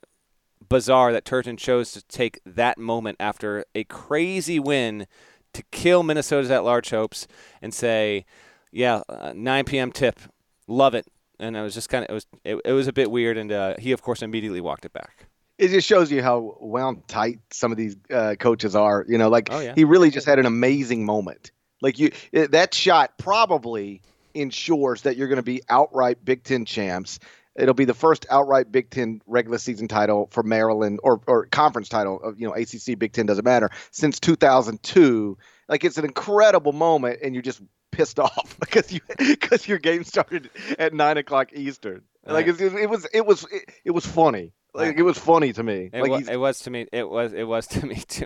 [0.70, 5.08] bizarre that Turgeon chose to take that moment after a crazy win
[5.54, 7.28] to kill Minnesota's at large hopes
[7.62, 8.26] and say,
[8.72, 9.92] yeah, uh, 9 p.m.
[9.92, 10.20] tip,
[10.68, 11.08] love it.
[11.40, 13.52] And I was just kind of it was it, it was a bit weird, and
[13.52, 15.26] uh, he of course immediately walked it back.
[15.62, 19.06] It just shows you how wound tight some of these uh, coaches are.
[19.08, 19.74] You know, like oh, yeah.
[19.76, 21.52] he really just had an amazing moment.
[21.82, 24.02] Like you, that shot probably
[24.34, 27.20] ensures that you're going to be outright Big Ten champs
[27.56, 31.90] It'll be the first outright Big Ten regular season title for Maryland or, or conference
[31.90, 35.38] title of you know ACC Big Ten doesn't matter since 2002.
[35.68, 40.06] Like it's an incredible moment, and you're just pissed off because you because your game
[40.06, 42.04] started at nine o'clock Eastern.
[42.26, 44.54] Like it, it was it was it, it was funny.
[44.74, 45.90] Like it was funny to me.
[45.92, 46.88] It, like was, it was to me.
[46.92, 48.26] It was it was to me too.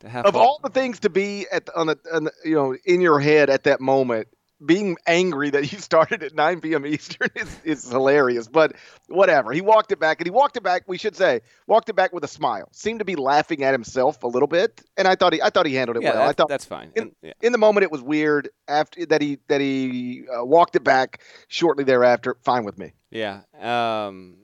[0.00, 2.76] to have of all the things to be at on the, on the you know
[2.84, 4.28] in your head at that moment,
[4.64, 6.84] being angry that you started at 9 p.m.
[6.86, 8.74] Eastern is, is hilarious, but
[9.08, 9.52] whatever.
[9.52, 10.84] He walked it back, and he walked it back.
[10.86, 12.68] We should say walked it back with a smile.
[12.72, 15.66] Seemed to be laughing at himself a little bit, and I thought he I thought
[15.66, 16.28] he handled it yeah, well.
[16.28, 16.92] I thought that's fine.
[16.94, 17.32] In, yeah.
[17.40, 18.50] in, the moment, it was weird.
[18.66, 22.36] After that, he that he uh, walked it back shortly thereafter.
[22.42, 22.92] Fine with me.
[23.10, 23.40] Yeah.
[23.58, 24.36] Um,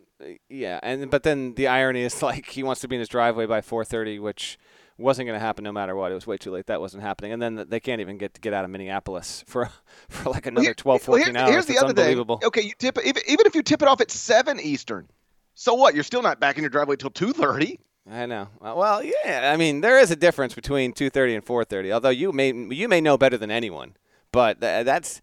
[0.48, 3.46] yeah, and but then the irony is like he wants to be in his driveway
[3.46, 4.58] by 4:30, which
[4.96, 6.12] wasn't going to happen no matter what.
[6.12, 6.66] It was way too late.
[6.66, 7.32] That wasn't happening.
[7.32, 9.70] And then they can't even get to get out of Minneapolis for
[10.08, 11.50] for like another well, 12, 14 well, here's, hours.
[11.50, 12.38] Here's the other thing.
[12.44, 15.08] Okay, you tip even, even if you tip it off at seven Eastern,
[15.54, 15.94] so what?
[15.94, 17.80] You're still not back in your driveway till two thirty.
[18.10, 18.48] I know.
[18.60, 19.50] Uh, well, yeah.
[19.52, 21.92] I mean, there is a difference between two thirty and four thirty.
[21.92, 23.94] Although you may you may know better than anyone,
[24.30, 25.22] but th- that's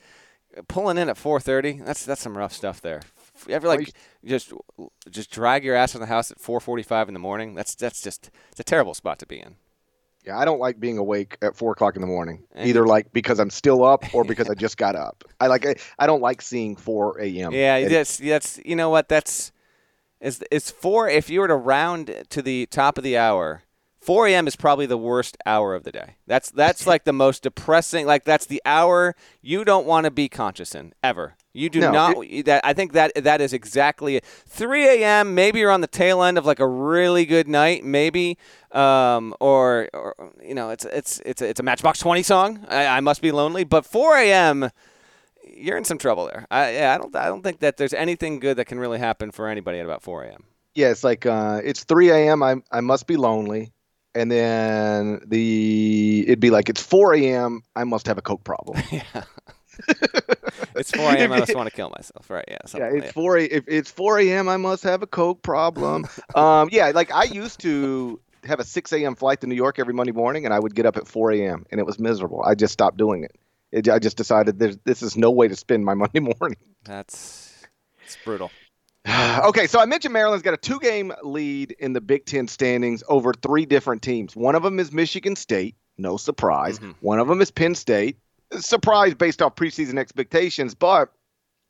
[0.67, 1.73] pulling in at four thirty.
[1.73, 3.01] That's that's some rough stuff there.
[3.47, 4.53] You ever like just
[5.09, 7.55] just drag your ass in the house at 4:45 in the morning?
[7.55, 9.55] That's that's just it's a terrible spot to be in.
[10.25, 12.43] Yeah, I don't like being awake at four o'clock in the morning.
[12.53, 15.23] And either like because I'm still up or because I just got up.
[15.39, 17.53] I like I, I don't like seeing 4 a.m.
[17.53, 19.51] Yeah, that's that's you know what that's
[20.19, 21.09] is is four.
[21.09, 23.63] If you were to round to the top of the hour,
[23.99, 24.47] 4 a.m.
[24.47, 26.15] is probably the worst hour of the day.
[26.27, 28.05] That's that's like the most depressing.
[28.05, 31.35] Like that's the hour you don't want to be conscious in ever.
[31.53, 32.15] You do no, not.
[32.25, 34.25] It, that I think that that is exactly it.
[34.25, 35.35] 3 a.m.
[35.35, 38.37] Maybe you're on the tail end of like a really good night, maybe,
[38.71, 42.65] um, or, or you know, it's it's it's a, it's a Matchbox 20 song.
[42.69, 44.69] I, I must be lonely, but 4 a.m.
[45.45, 46.47] You're in some trouble there.
[46.49, 49.31] I yeah, I don't I don't think that there's anything good that can really happen
[49.31, 50.43] for anybody at about 4 a.m.
[50.73, 52.41] Yeah, it's like uh, it's 3 a.m.
[52.43, 53.73] I I must be lonely
[54.15, 57.63] and then the it'd be like it's 4 a.m.
[57.75, 58.81] I must have a coke problem.
[58.91, 59.23] yeah.
[60.75, 61.31] it's 4 a.m.
[61.31, 62.45] I just want to kill myself, right?
[62.47, 62.57] Yeah.
[62.75, 62.85] Yeah.
[62.93, 64.49] It's like 4 a, if it's 4 a.m.
[64.49, 66.07] I must have a coke problem.
[66.35, 66.69] um.
[66.71, 66.91] Yeah.
[66.93, 69.15] Like I used to have a 6 a.m.
[69.15, 71.65] flight to New York every Monday morning, and I would get up at 4 a.m.
[71.71, 72.43] and it was miserable.
[72.43, 73.35] I just stopped doing it.
[73.71, 76.57] it I just decided this is no way to spend my Monday morning.
[76.83, 77.67] That's
[78.05, 78.51] it's brutal.
[79.45, 83.03] okay, so I mentioned Maryland's got a two game lead in the Big Ten standings
[83.07, 84.35] over three different teams.
[84.35, 86.79] One of them is Michigan State, no surprise.
[86.79, 86.91] Mm-hmm.
[87.01, 88.17] One of them is Penn State,
[88.59, 91.11] surprise based off preseason expectations, but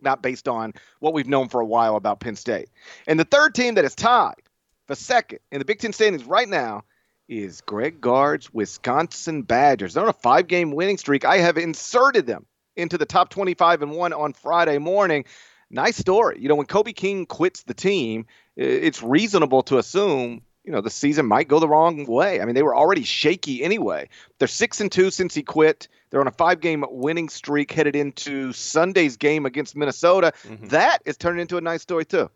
[0.02, 2.70] not based on what we've known for a while about Penn State.
[3.08, 4.42] And the third team that is tied
[4.88, 6.84] for second in the Big Ten standings right now
[7.30, 9.94] is Greg Gard's Wisconsin Badgers.
[9.94, 11.24] They're on a five game winning streak.
[11.24, 15.26] I have inserted them into the top 25 and 1 on Friday morning
[15.72, 16.38] nice story.
[16.40, 20.90] You know, when Kobe King quits the team, it's reasonable to assume you know the
[20.90, 22.42] season might go the wrong way.
[22.42, 24.10] I mean, they were already shaky anyway.
[24.40, 25.88] They're six and two since he quit.
[26.10, 30.34] They're on a five-game winning streak headed into Sunday's game against Minnesota.
[30.44, 30.68] Mm-hmm.
[30.68, 32.30] That is turning into a nice story too.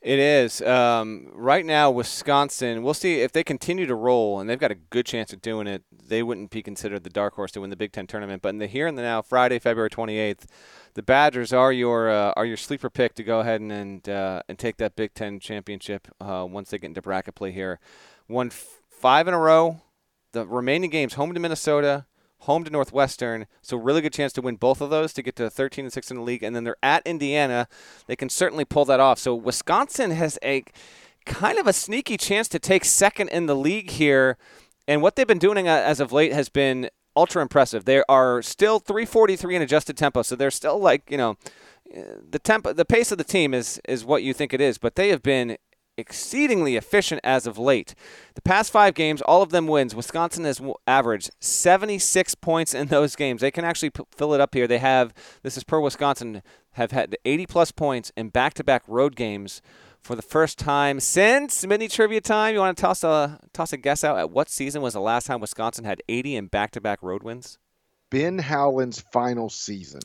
[0.00, 0.62] It is.
[0.62, 4.76] Um, right now, Wisconsin, we'll see if they continue to roll, and they've got a
[4.76, 5.82] good chance of doing it.
[5.90, 8.40] They wouldn't be considered the dark horse to win the Big Ten tournament.
[8.40, 10.46] But in the here and the now, Friday, February 28th,
[10.94, 14.42] the Badgers are your uh, are your sleeper pick to go ahead and and, uh,
[14.48, 17.80] and take that Big Ten championship uh, once they get into bracket play here.
[18.28, 19.80] Won f- five in a row.
[20.32, 22.06] The remaining games home to Minnesota,
[22.40, 25.50] home to Northwestern, so really good chance to win both of those to get to
[25.50, 27.68] 13 and 6 in the league, and then they're at Indiana.
[28.06, 29.18] They can certainly pull that off.
[29.18, 30.64] So Wisconsin has a
[31.26, 34.36] kind of a sneaky chance to take second in the league here.
[34.86, 37.84] And what they've been doing uh, as of late has been ultra impressive.
[37.84, 41.36] They are still 343 in adjusted tempo, so they're still like you know
[42.30, 44.94] the tempo, the pace of the team is is what you think it is, but
[44.94, 45.56] they have been
[45.98, 47.94] exceedingly efficient as of late.
[48.34, 49.94] The past five games, all of them wins.
[49.94, 53.40] Wisconsin has averaged 76 points in those games.
[53.40, 54.66] They can actually p- fill it up here.
[54.66, 56.42] They have, this is per Wisconsin,
[56.72, 59.60] have had 80 plus points in back to back road games
[60.00, 62.54] for the first time since mini trivia time.
[62.54, 65.26] You want to toss a toss a guess out at what season was the last
[65.26, 67.58] time Wisconsin had 80 in back-to-back road wins?
[68.10, 70.00] Ben Howland's final season.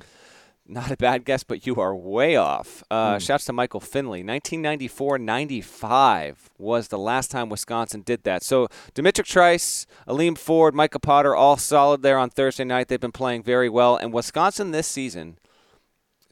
[0.66, 2.86] Not a bad guess, but you are way off.
[2.90, 3.22] Uh, mm.
[3.22, 4.24] Shouts to Michael Finley.
[4.24, 8.44] 1994-95 was the last time Wisconsin did that.
[8.44, 12.88] So D'Mitrik Trice, Aleem Ford, Micah Potter, all solid there on Thursday night.
[12.88, 13.98] They've been playing very well.
[13.98, 15.38] And Wisconsin this season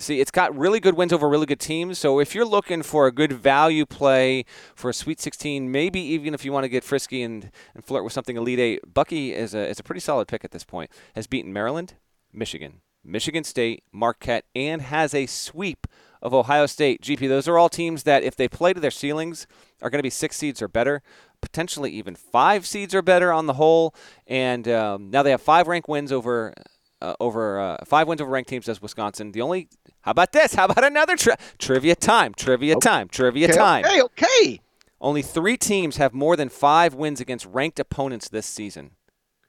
[0.02, 2.00] See, it's got really good wins over really good teams.
[2.00, 6.34] So if you're looking for a good value play for a Sweet 16, maybe even
[6.34, 9.54] if you want to get frisky and, and flirt with something Elite Eight, Bucky is
[9.54, 10.90] a, is a pretty solid pick at this point.
[11.14, 11.94] Has beaten Maryland,
[12.34, 15.88] Michigan, Michigan State, Marquette, and has a sweep
[16.22, 17.02] of Ohio State.
[17.02, 19.48] GP, those are all teams that, if they play to their ceilings,
[19.82, 21.02] are going to be six seeds or better,
[21.42, 23.96] potentially even five seeds or better on the whole.
[24.28, 26.54] And um, now they have five rank wins over
[27.02, 29.32] uh, over uh, five wins over ranked teams as Wisconsin.
[29.32, 29.70] The only
[30.02, 30.54] how about this?
[30.54, 32.34] How about another tri- trivia time?
[32.36, 33.08] Trivia time.
[33.08, 33.86] Trivia okay, time.
[33.86, 34.62] Okay, okay.
[35.00, 38.92] Only three teams have more than five wins against ranked opponents this season.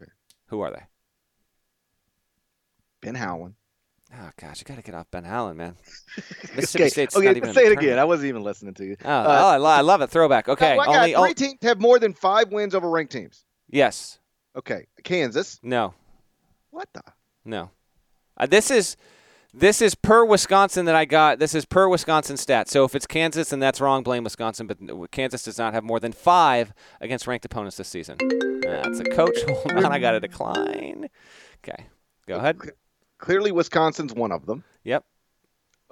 [0.01, 0.11] Okay.
[0.47, 0.85] Who are they?
[3.03, 3.55] Ben Howland.
[4.15, 5.77] Oh gosh, you got to get off Ben Howland, man.
[6.55, 6.89] Mississippi okay.
[6.91, 7.55] State's okay, not even.
[7.55, 7.99] say it again.
[7.99, 8.97] I wasn't even listening to you.
[9.05, 10.11] Oh, uh, oh I, lo- I, love it.
[10.11, 10.49] Throwback.
[10.49, 13.45] Okay, no, only three teams have more than five wins over ranked teams.
[13.69, 14.19] Yes.
[14.55, 15.59] Okay, Kansas.
[15.63, 15.95] No.
[16.71, 17.03] What the?
[17.45, 17.71] No.
[18.37, 18.97] Uh, this is
[19.55, 21.39] this is per Wisconsin that I got.
[21.39, 22.69] This is per Wisconsin stat.
[22.69, 24.03] So if it's Kansas, then that's wrong.
[24.03, 24.67] Blame Wisconsin.
[24.67, 28.19] But Kansas does not have more than five against ranked opponents this season.
[28.63, 29.37] That's a coach.
[29.49, 31.09] Hold on, I got to decline.
[31.65, 31.87] Okay,
[32.27, 32.59] go ahead.
[33.23, 34.65] Clearly, Wisconsin's one of them.
[34.83, 35.05] Yep.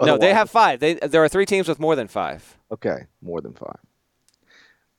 [0.00, 0.18] Otherwise.
[0.18, 0.80] No, they have five.
[0.80, 2.58] They, there are three teams with more than five.
[2.72, 3.78] Okay, more than five.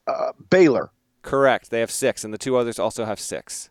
[0.08, 0.92] Uh, Baylor.
[1.24, 1.70] Correct.
[1.70, 3.70] They have six, and the two others also have six.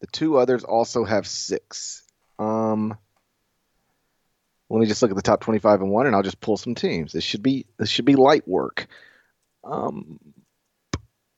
[0.00, 2.02] The two others also have six.
[2.40, 2.98] Um,
[4.68, 6.74] let me just look at the top 25 and one, and I'll just pull some
[6.74, 7.12] teams.
[7.12, 8.88] This should be this should be light work.
[9.62, 10.18] Um,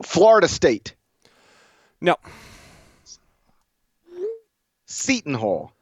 [0.02, 0.94] Florida State.
[2.00, 2.16] No.
[4.86, 5.72] Seton Hall.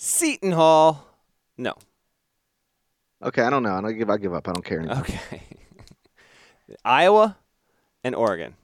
[0.00, 1.04] Seton Hall.
[1.58, 1.74] No.
[3.20, 3.74] Okay, I don't know.
[3.74, 4.08] I don't give.
[4.08, 4.48] I give up.
[4.48, 4.98] I don't care anymore.
[4.98, 5.42] Okay.
[6.84, 7.36] Iowa
[8.04, 8.54] and Oregon.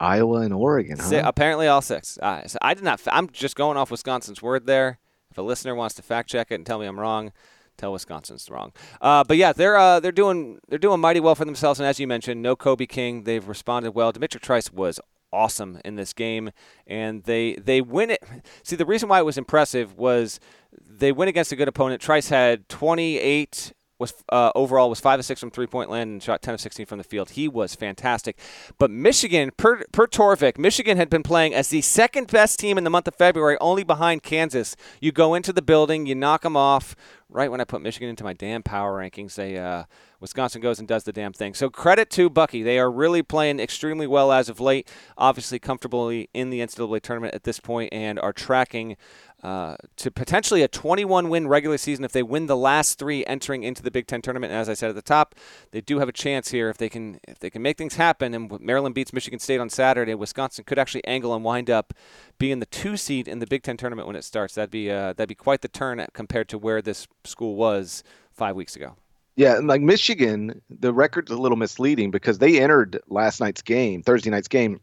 [0.00, 0.98] Iowa and Oregon.
[0.98, 1.22] Huh?
[1.24, 2.16] apparently, all six.
[2.16, 3.02] Uh, so I did not.
[3.12, 4.98] I'm just going off Wisconsin's word there.
[5.30, 7.32] If a listener wants to fact check it and tell me I'm wrong,
[7.76, 8.72] tell Wisconsin's wrong.
[9.02, 11.78] Uh, but yeah, they're uh, they're doing they're doing mighty well for themselves.
[11.78, 13.24] And as you mentioned, no Kobe King.
[13.24, 14.10] They've responded well.
[14.10, 15.00] D'Mitrik Trice was
[15.32, 16.50] awesome in this game,
[16.86, 18.22] and they they win it.
[18.62, 20.40] See, the reason why it was impressive was
[20.72, 22.00] they win against a good opponent.
[22.00, 26.22] Trice had 28 was uh, overall was five of six from three point land and
[26.22, 27.30] shot ten of sixteen from the field.
[27.30, 28.38] He was fantastic.
[28.78, 32.84] But Michigan, per, per Torvik, Michigan had been playing as the second best team in
[32.84, 34.74] the month of February, only behind Kansas.
[35.00, 36.96] You go into the building, you knock them off.
[37.28, 39.84] Right when I put Michigan into my damn power rankings, they uh,
[40.18, 41.54] Wisconsin goes and does the damn thing.
[41.54, 42.62] So credit to Bucky.
[42.62, 44.90] They are really playing extremely well as of late.
[45.16, 48.96] Obviously, comfortably in the NCAA tournament at this point, and are tracking
[49.42, 53.62] uh, to potentially a 21 win regular season if they win the last three entering
[53.62, 54.52] into the Big Ten tournament.
[54.52, 55.34] And as I said at the top,
[55.70, 58.34] they do have a chance here if they can if they can make things happen.
[58.34, 61.94] And Maryland beats Michigan State on Saturday, Wisconsin could actually angle and wind up
[62.38, 64.54] being the two seed in the Big Ten tournament when it starts.
[64.54, 68.56] That'd be uh, that'd be quite the turn compared to where this school was five
[68.56, 68.96] weeks ago.
[69.36, 74.02] Yeah, and like Michigan, the record's a little misleading because they entered last night's game,
[74.02, 74.80] Thursday night's game,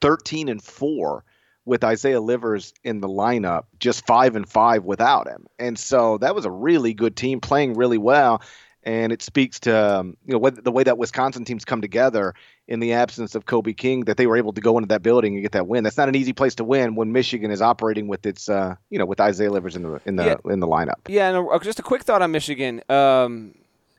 [0.00, 1.24] 13 and 4
[1.68, 5.46] with Isaiah Livers in the lineup, just five and five without him.
[5.58, 8.42] And so that was a really good team playing really well.
[8.82, 12.34] And it speaks to um, you know what, the way that Wisconsin teams come together
[12.66, 15.34] in the absence of Kobe King that they were able to go into that building
[15.34, 15.84] and get that win.
[15.84, 18.98] That's not an easy place to win when Michigan is operating with its uh, you
[18.98, 20.52] know with Isaiah Livers in the in the yeah.
[20.52, 21.00] in the lineup.
[21.08, 22.82] Yeah, and a, just a quick thought on Michigan.
[22.88, 23.54] Um,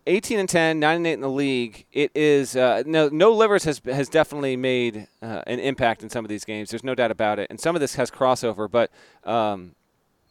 [0.08, 1.86] 18 and 10, 9 and 8 in the league.
[1.91, 6.26] It is uh, no no Livers has has definitely made uh, an impact in some
[6.26, 6.70] of these games.
[6.70, 7.47] There's no doubt about it.
[7.50, 8.91] And some of this has crossover, but
[9.24, 9.76] um,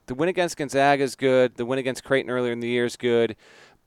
[0.06, 1.56] the win against Gonzaga is good.
[1.56, 3.36] The win against Creighton earlier in the year is good.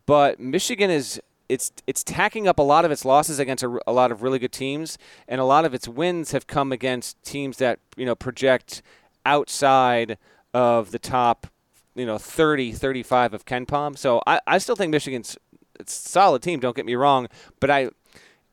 [0.06, 3.92] But Michigan is it's it's tacking up a lot of its losses against a, a
[3.92, 7.58] lot of really good teams, and a lot of its wins have come against teams
[7.58, 8.82] that you know project
[9.26, 10.18] outside
[10.54, 11.48] of the top
[11.96, 13.98] you know 30 35 of KenPom.
[13.98, 15.38] So I, I still think Michigan's
[15.82, 16.60] it's a solid team.
[16.60, 17.28] Don't get me wrong,
[17.60, 17.90] but I,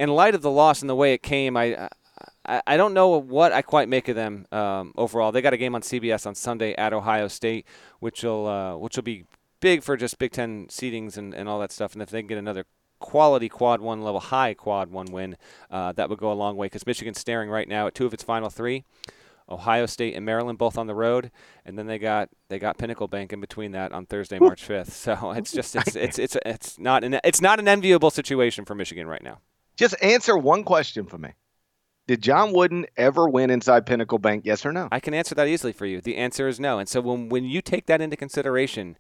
[0.00, 1.88] in light of the loss and the way it came, I.
[2.44, 5.30] I, I don't know what I quite make of them um, overall.
[5.30, 7.64] They got a game on CBS on Sunday at Ohio State,
[8.00, 9.24] which will uh, which will be
[9.60, 11.92] big for just Big Ten seedings and, and all that stuff.
[11.92, 12.64] And if they can get another
[12.98, 15.36] quality quad one level high quad one win,
[15.70, 18.14] uh, that would go a long way because Michigan's staring right now at two of
[18.14, 18.84] its final three.
[19.48, 21.30] Ohio State and Maryland both on the road,
[21.64, 24.92] and then they got they got Pinnacle Bank in between that on Thursday, March fifth.
[24.92, 28.74] So it's just it's it's it's it's not an it's not an enviable situation for
[28.74, 29.38] Michigan right now.
[29.76, 31.30] Just answer one question for me.
[32.08, 34.44] Did John Wooden ever win inside Pinnacle Bank?
[34.46, 34.88] Yes or no?
[34.90, 36.00] I can answer that easily for you.
[36.00, 36.78] The answer is no.
[36.78, 38.96] And so when when you take that into consideration,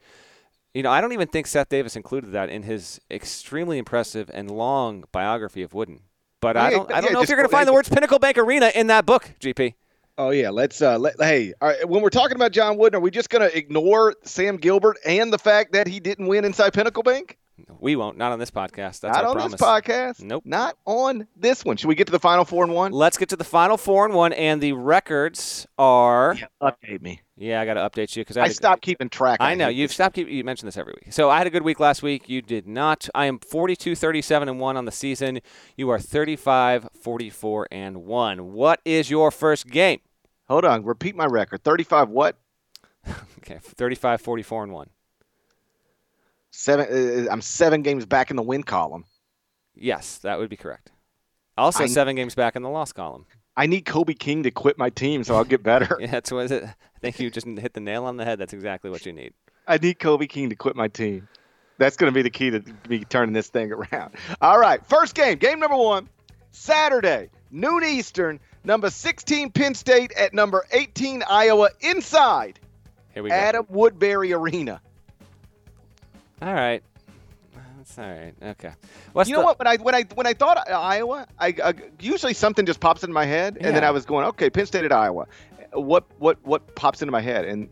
[0.74, 4.50] you know I don't even think Seth Davis included that in his extremely impressive and
[4.50, 6.00] long biography of Wooden.
[6.40, 8.38] But I don't I don't know if you're going to find the words Pinnacle Bank
[8.38, 9.74] Arena in that book, GP.
[10.18, 10.82] Oh yeah, let's.
[10.82, 13.48] Uh, let, hey, all right, when we're talking about John Wooden, are we just going
[13.48, 17.38] to ignore Sam Gilbert and the fact that he didn't win inside Pinnacle Bank?
[17.80, 18.16] We won't.
[18.16, 19.00] Not on this podcast.
[19.00, 19.52] That's Not our on promise.
[19.52, 20.22] this podcast.
[20.22, 20.44] Nope.
[20.44, 21.76] Not on this one.
[21.76, 22.92] Should we get to the final four and one?
[22.92, 26.36] Let's get to the final four and one, and the records are.
[26.60, 27.20] Update me.
[27.36, 29.38] Yeah, I got to update you because I stopped keeping track.
[29.40, 29.94] I know you've this.
[29.94, 30.16] stopped.
[30.16, 31.12] Keep, you mentioned this every week.
[31.12, 32.28] So I had a good week last week.
[32.28, 33.08] You did not.
[33.14, 35.40] I am 42, 37, and one on the season.
[35.76, 38.52] You are 35, 44, and one.
[38.52, 40.00] What is your first game?
[40.48, 40.84] Hold on.
[40.84, 41.62] Repeat my record.
[41.62, 42.08] Thirty-five.
[42.08, 42.36] What?
[43.38, 44.90] Okay, 35, 44, and one.
[46.50, 47.26] Seven.
[47.26, 49.04] Uh, I'm seven games back in the win column.
[49.74, 50.90] Yes, that would be correct.
[51.56, 53.24] Also, I- seven games back in the loss column.
[53.56, 55.96] I need Kobe King to quit my team so I'll get better.
[55.98, 56.62] Yeah, that's what it.
[56.64, 58.38] I think you just hit the nail on the head.
[58.38, 59.32] That's exactly what you need.
[59.66, 61.26] I need Kobe King to quit my team.
[61.78, 64.14] That's going to be the key to me turning this thing around.
[64.40, 66.08] All right, first game, game number one,
[66.50, 72.60] Saturday, noon Eastern, number 16 Penn State at number 18 Iowa inside
[73.14, 73.34] Here we go.
[73.34, 74.80] Adam Woodbury Arena.
[76.40, 76.82] All right.
[77.78, 78.34] That's all right.
[78.42, 78.72] Okay.
[79.14, 79.58] What's You know the- what?
[79.58, 83.02] When I when I when I thought uh, Iowa, I, I usually something just pops
[83.02, 85.26] in my head, and then I was going, okay, Penn State at Iowa.
[85.72, 87.46] What what what pops into my head?
[87.46, 87.68] And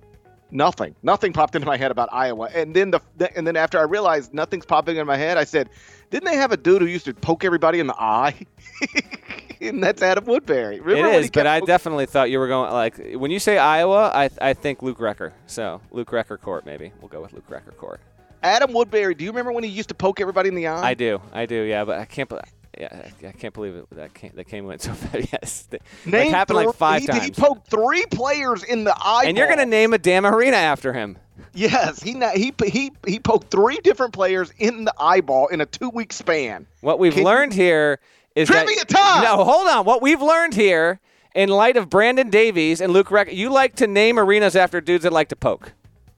[0.51, 2.49] nothing, nothing popped into my head about Iowa.
[2.55, 3.01] And then the
[3.37, 5.69] and then after I realized nothing's popping in my head, I said,
[6.11, 8.35] didn't they have a dude who used to poke everybody in the eye?
[9.61, 10.77] and that's Adam Woodbury.
[10.77, 13.59] It Remember when is, but I definitely thought you were going like when you say
[13.59, 15.33] Iowa, I I think Luke Recker.
[15.47, 18.01] So Luke Recker Court, maybe we'll go with Luke Recker Court.
[18.43, 19.15] Adam Woodbury.
[19.15, 20.91] Do you remember when he used to poke everybody in the eye?
[20.91, 22.31] I do, I do, yeah, but I can't.
[22.79, 23.87] Yeah, I can't believe it.
[23.93, 25.29] That came, that came went so fast.
[25.33, 27.25] Yes, Th- like happened like five he, times.
[27.25, 29.25] He poked three players in the eye.
[29.27, 31.17] and you're gonna name a damn arena after him.
[31.55, 35.89] Yes, he he he he poked three different players in the eyeball in a two
[35.89, 36.67] week span.
[36.83, 37.99] What we've Can you- learned here
[38.37, 39.25] is Trivia that time!
[39.25, 39.85] no, hold on.
[39.85, 41.01] What we've learned here,
[41.35, 45.03] in light of Brandon Davies and Luke Recker, you like to name arenas after dudes
[45.05, 45.73] that like to poke.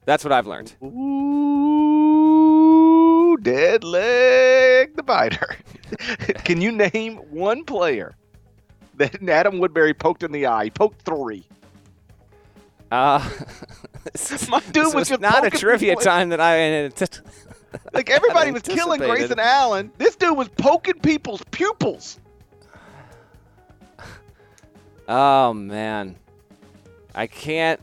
[0.05, 0.75] That's what I've learned.
[0.81, 1.77] Ooh,
[3.37, 5.57] dead leg the biter.
[6.45, 8.15] Can you name one player
[8.95, 10.63] that Adam Woodbury poked in the eye?
[10.65, 11.45] He poked three.
[12.91, 13.29] Uh,
[14.13, 16.89] this, My dude was just not a trivia people time that I.
[17.93, 18.99] Like everybody was killing.
[18.99, 19.91] Grayson Allen.
[19.97, 22.19] This dude was poking people's pupils.
[25.07, 26.15] Oh man,
[27.15, 27.79] I can't.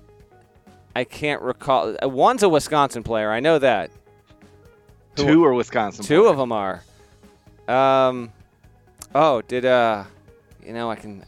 [0.95, 1.97] I can't recall.
[2.01, 3.33] uh, One's a Wisconsin player.
[3.33, 3.91] I know that.
[5.17, 6.05] Two are Wisconsin.
[6.05, 6.31] Two players.
[6.31, 6.83] of them are.
[7.67, 8.33] Um.
[9.13, 10.05] Oh, did uh,
[10.65, 11.25] you know I can.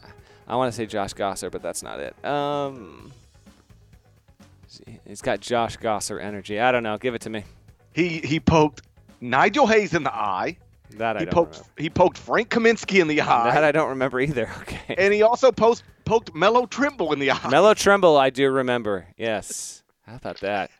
[0.47, 2.15] I want to say Josh Gasser, but that's not it.
[2.25, 3.11] Um.
[5.05, 6.59] He's got Josh Gasser energy.
[6.61, 6.97] I don't know.
[6.97, 7.43] Give it to me.
[7.93, 8.81] He he poked
[9.21, 10.57] Nigel Hayes in the eye.
[10.97, 11.69] That I he don't poked remember.
[11.77, 13.53] he poked Frank Kaminsky in the eye.
[13.53, 14.49] That I don't remember either.
[14.61, 14.95] Okay.
[14.97, 17.49] and he also post, poked Melo Trimble in the eye.
[17.49, 19.05] Melo Trimble, I do remember.
[19.17, 19.83] Yes.
[20.07, 20.71] How about that?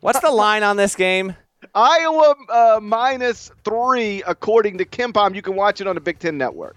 [0.00, 1.34] What's the line on this game?
[1.74, 5.34] Iowa uh, minus three, according to KenPom.
[5.34, 6.76] You can watch it on the Big Ten Network.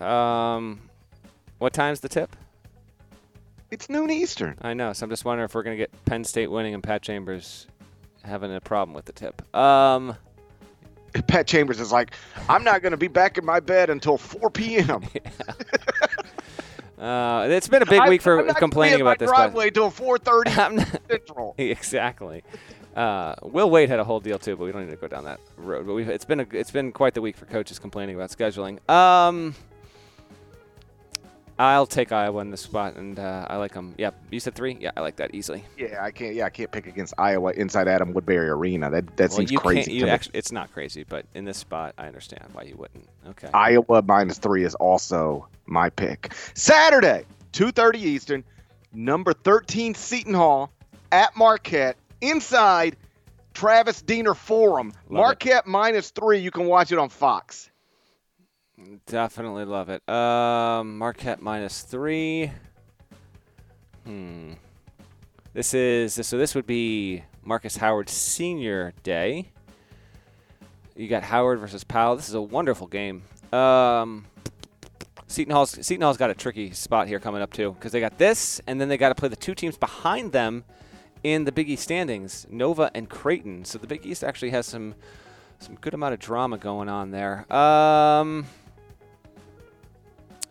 [0.00, 0.80] Um,
[1.58, 2.34] what time's the tip?
[3.70, 4.56] It's noon Eastern.
[4.62, 7.02] I know, so I'm just wondering if we're gonna get Penn State winning and Pat
[7.02, 7.66] Chambers
[8.24, 9.42] having a problem with the tip.
[9.54, 10.16] Um,
[11.26, 12.14] Pat Chambers is like,
[12.48, 15.02] I'm not going to be back in my bed until 4 p.m.
[16.98, 19.30] uh, it's been a big week for I'm not gonna complaining about this.
[19.30, 21.54] Driveway till 4:30 not, Central.
[21.58, 22.42] exactly.
[22.94, 25.24] Uh, Will Wade had a whole deal too, but we don't need to go down
[25.24, 25.86] that road.
[25.86, 28.78] But we've, it's been a, it's been quite the week for coaches complaining about scheduling.
[28.90, 29.54] Um,
[31.58, 33.94] I'll take Iowa in this spot, and uh, I like them.
[33.98, 34.76] Yeah, you said three.
[34.78, 35.64] Yeah, I like that easily.
[35.76, 36.34] Yeah, I can't.
[36.34, 38.90] Yeah, I can't pick against Iowa inside Adam Woodbury Arena.
[38.90, 39.92] That that well, seems crazy.
[39.92, 40.10] You to me.
[40.12, 43.08] actually, it's not crazy, but in this spot, I understand why you wouldn't.
[43.30, 43.48] Okay.
[43.52, 46.32] Iowa minus three is also my pick.
[46.54, 48.44] Saturday, 2:30 Eastern,
[48.92, 50.70] number 13 Seton Hall
[51.10, 52.96] at Marquette inside
[53.52, 54.92] Travis Diener Forum.
[55.08, 55.12] Love it.
[55.14, 56.38] Marquette minus three.
[56.38, 57.67] You can watch it on Fox.
[59.06, 60.08] Definitely love it.
[60.08, 62.52] Um, Marquette minus three.
[64.04, 64.52] Hmm.
[65.52, 66.38] This is so.
[66.38, 69.48] This would be Marcus Howard Senior Day.
[70.94, 72.16] You got Howard versus Powell.
[72.16, 73.22] This is a wonderful game.
[73.52, 74.26] Um,
[75.26, 78.18] Seton Hall's Seton Hall's got a tricky spot here coming up too because they got
[78.18, 80.64] this, and then they got to play the two teams behind them
[81.24, 83.64] in the Big East standings, Nova and Creighton.
[83.64, 84.94] So the Big East actually has some
[85.58, 87.52] some good amount of drama going on there.
[87.52, 88.46] Um,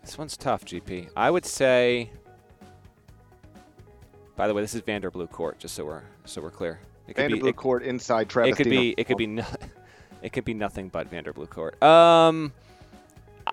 [0.08, 1.10] this one's tough, GP.
[1.14, 2.10] I would say.
[4.36, 6.80] By the way, this is Vanderblue Court, just so we're so we're clear.
[7.06, 8.52] It could Vanderblue be, it, Court inside Travis.
[8.52, 8.94] It could be.
[8.96, 9.26] It could be.
[9.26, 9.44] No,
[10.22, 11.82] it could be nothing but Vanderblue Court.
[11.82, 12.54] Um,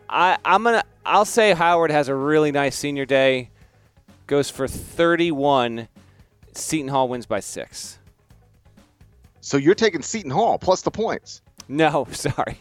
[0.10, 0.86] I I'm gonna.
[1.06, 3.50] I'll say Howard has a really nice senior day.
[4.26, 5.90] Goes for 31.
[6.54, 8.00] Seton Hall wins by six.
[9.42, 11.42] So you're taking Seton Hall plus the points.
[11.68, 12.60] No, sorry.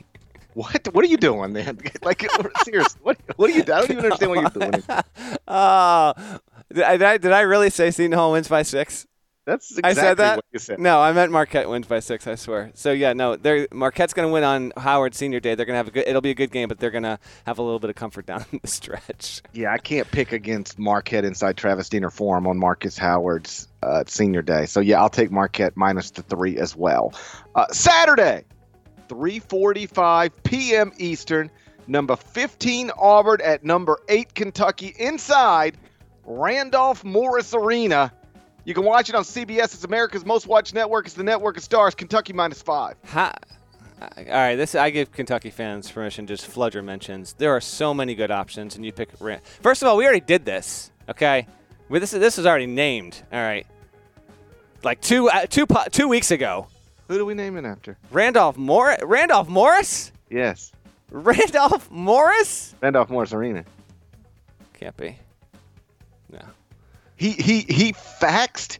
[0.54, 0.88] What?
[0.94, 1.78] What are you doing, man?
[2.02, 2.24] Like,
[2.64, 3.18] seriously, what?
[3.36, 3.62] What are you?
[3.62, 4.82] I don't even understand what you're doing.
[5.46, 6.38] Uh,
[6.72, 9.06] did I, did I really say Seton Hall wins by six?
[9.46, 10.36] That's exactly I said that?
[10.36, 10.78] what you said.
[10.80, 12.26] No, I meant Marquette wins by six.
[12.26, 12.70] I swear.
[12.74, 15.54] So yeah, no, they're Marquette's going to win on Howard Senior Day.
[15.54, 16.08] They're going to have a good.
[16.08, 18.24] It'll be a good game, but they're going to have a little bit of comfort
[18.24, 19.42] down the stretch.
[19.52, 24.40] Yeah, I can't pick against Marquette inside Travis Diener Forum on Marcus Howard's uh, Senior
[24.40, 24.64] Day.
[24.64, 27.12] So yeah, I'll take Marquette minus the three as well.
[27.54, 28.44] Uh, Saturday,
[29.08, 30.92] 3:45 p.m.
[30.98, 31.50] Eastern.
[31.86, 35.76] Number 15 Auburn at number eight Kentucky inside
[36.24, 38.12] Randolph Morris Arena.
[38.64, 39.64] You can watch it on CBS.
[39.64, 41.04] It's America's most watched network.
[41.04, 41.94] It's the network of stars.
[41.94, 42.96] Kentucky minus five.
[43.08, 43.34] Ha-
[44.00, 47.34] all right, this I give Kentucky fans permission just flood your mentions.
[47.34, 49.10] There are so many good options, and you pick.
[49.60, 50.90] First of all, we already did this.
[51.08, 51.46] Okay,
[51.90, 53.22] this is this is already named.
[53.32, 53.66] All right,
[54.82, 56.66] like two uh, two two weeks ago.
[57.08, 57.98] Who do we name it after?
[58.10, 58.98] Randolph Morris.
[59.02, 60.12] Randolph Morris.
[60.30, 60.72] Yes.
[61.10, 62.74] Randolph Morris.
[62.80, 63.64] Randolph Morris Arena.
[64.72, 65.18] Can't be.
[66.30, 66.40] No.
[67.16, 68.78] He he he faxed.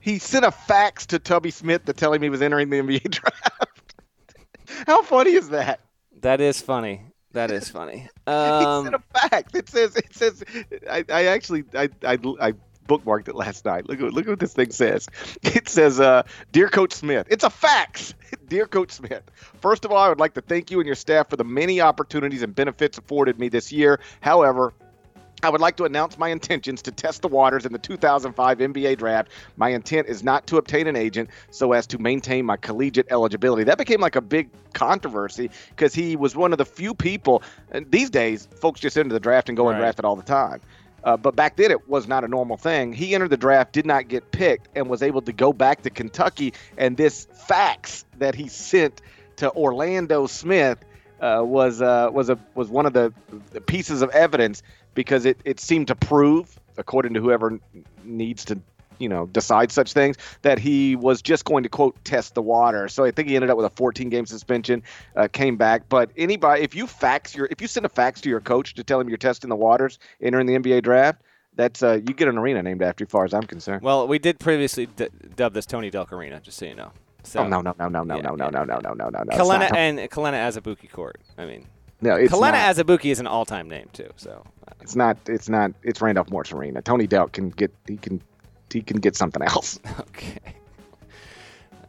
[0.00, 3.10] He sent a fax to Tubby Smith to tell him he was entering the NBA
[3.10, 3.94] draft.
[4.86, 5.80] How funny is that?
[6.22, 7.02] That is funny.
[7.32, 8.08] That is funny.
[8.26, 9.54] Um, he sent a fax.
[9.54, 10.42] It says it says.
[10.90, 12.54] I, I actually I, I I
[12.90, 13.88] bookmarked it last night.
[13.88, 15.08] Look at look at what this thing says.
[15.42, 16.22] It says, uh,
[16.52, 18.14] "Dear Coach Smith." It's a fax.
[18.48, 19.22] Dear Coach Smith.
[19.60, 21.80] First of all, I would like to thank you and your staff for the many
[21.80, 24.00] opportunities and benefits afforded me this year.
[24.20, 24.72] However,
[25.42, 28.98] I would like to announce my intentions to test the waters in the 2005 NBA
[28.98, 29.30] draft.
[29.56, 33.64] My intent is not to obtain an agent so as to maintain my collegiate eligibility.
[33.64, 37.42] That became like a big controversy because he was one of the few people.
[37.70, 39.72] And these days, folks just enter the draft and go right.
[39.72, 40.60] and draft it all the time.
[41.02, 42.92] Uh, but back then, it was not a normal thing.
[42.92, 45.90] He entered the draft, did not get picked, and was able to go back to
[45.90, 46.52] Kentucky.
[46.76, 49.00] And this fax that he sent
[49.36, 50.78] to Orlando Smith
[51.20, 53.12] uh, was uh, was a was one of the
[53.66, 54.62] pieces of evidence
[54.94, 57.58] because it, it seemed to prove, according to whoever
[58.04, 58.60] needs to,
[59.00, 62.88] you know, decide such things, that he was just going to quote test the water.
[62.88, 64.82] So I think he ended up with a 14 game suspension,
[65.16, 65.88] uh, came back.
[65.88, 68.84] But anybody, if you fax your, if you send a fax to your coach to
[68.84, 71.22] tell him you're testing the waters, entering the NBA draft,
[71.54, 73.82] that's uh, you get an arena named after you, far as I'm concerned.
[73.82, 76.92] Well, we did previously d- dub this Tony Delk Arena, just so you know.
[77.22, 79.22] So, oh no no no no no yeah, no no no no no no no
[79.24, 79.36] no.
[79.36, 81.20] Kelenna and Kelenna Azubuike Court.
[81.36, 81.66] I mean.
[82.00, 82.76] No, it's Kelenna not.
[82.76, 84.08] Azubuike is an all-time name too.
[84.16, 84.42] So
[84.80, 85.18] it's not.
[85.26, 85.72] It's not.
[85.82, 86.80] It's Randolph Morris Arena.
[86.80, 87.74] Tony Delk can get.
[87.86, 88.22] He can.
[88.72, 89.78] He can get something else.
[90.00, 90.54] Okay.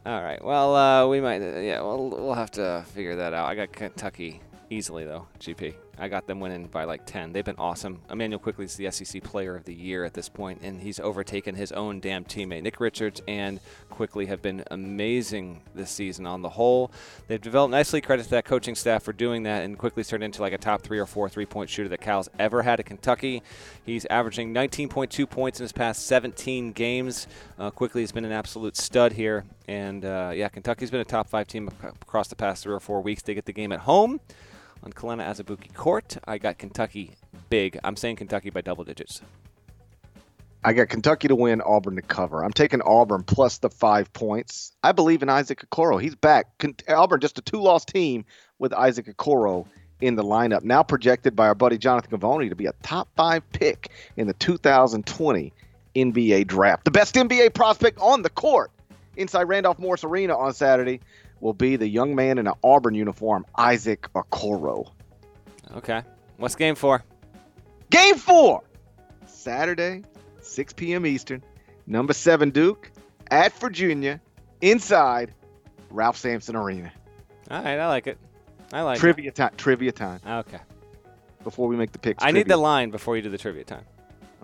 [0.04, 0.44] All right.
[0.44, 1.40] Well, uh, we might.
[1.40, 1.80] Yeah.
[1.80, 3.48] We'll we'll have to figure that out.
[3.48, 5.26] I got Kentucky easily though.
[5.38, 5.74] GP.
[6.02, 7.32] I got them winning by like 10.
[7.32, 8.00] They've been awesome.
[8.10, 11.54] Emmanuel Quickley is the SEC Player of the Year at this point, and he's overtaken
[11.54, 12.64] his own damn teammate.
[12.64, 16.90] Nick Richards and Quickley have been amazing this season on the whole.
[17.28, 18.00] They've developed nicely.
[18.00, 20.82] Credit to that coaching staff for doing that, and Quickley turned into like a top
[20.82, 23.40] three or four three-point shooter that Cal's ever had at Kentucky.
[23.86, 27.28] He's averaging 19.2 points in his past 17 games.
[27.60, 31.28] Uh, Quickley has been an absolute stud here, and uh, yeah, Kentucky's been a top
[31.28, 31.68] five team
[32.02, 33.22] across the past three or four weeks.
[33.22, 34.18] They get the game at home
[34.82, 36.16] on Kelenna Azubuike Court.
[36.26, 37.16] I got Kentucky
[37.48, 37.78] big.
[37.84, 39.22] I'm saying Kentucky by double digits.
[40.64, 42.44] I got Kentucky to win, Auburn to cover.
[42.44, 44.72] I'm taking Auburn plus the five points.
[44.82, 46.00] I believe in Isaac Okoro.
[46.00, 46.46] He's back.
[46.88, 48.24] Auburn just a two-loss team
[48.60, 49.66] with Isaac Okoro
[50.00, 50.62] in the lineup.
[50.62, 54.34] Now projected by our buddy Jonathan Givony to be a top five pick in the
[54.34, 55.52] 2020
[55.96, 56.84] NBA draft.
[56.84, 58.70] The best NBA prospect on the court
[59.16, 61.00] inside Randolph Morris Arena on Saturday
[61.42, 64.90] will be the young man in an Auburn uniform, Isaac Okoro.
[65.76, 66.02] Okay.
[66.36, 67.04] What's game four?
[67.90, 68.62] Game four,
[69.26, 70.04] Saturday,
[70.40, 71.04] 6 p.m.
[71.04, 71.42] Eastern.
[71.86, 72.90] Number seven Duke
[73.30, 74.20] at Virginia,
[74.60, 75.34] inside
[75.90, 76.92] Ralph Sampson Arena.
[77.50, 78.18] All right, I like it.
[78.72, 79.34] I like trivia it.
[79.34, 79.52] time.
[79.56, 80.20] Trivia time.
[80.26, 80.60] Okay.
[81.42, 82.44] Before we make the picks, I trivia.
[82.44, 83.84] need the line before you do the trivia time.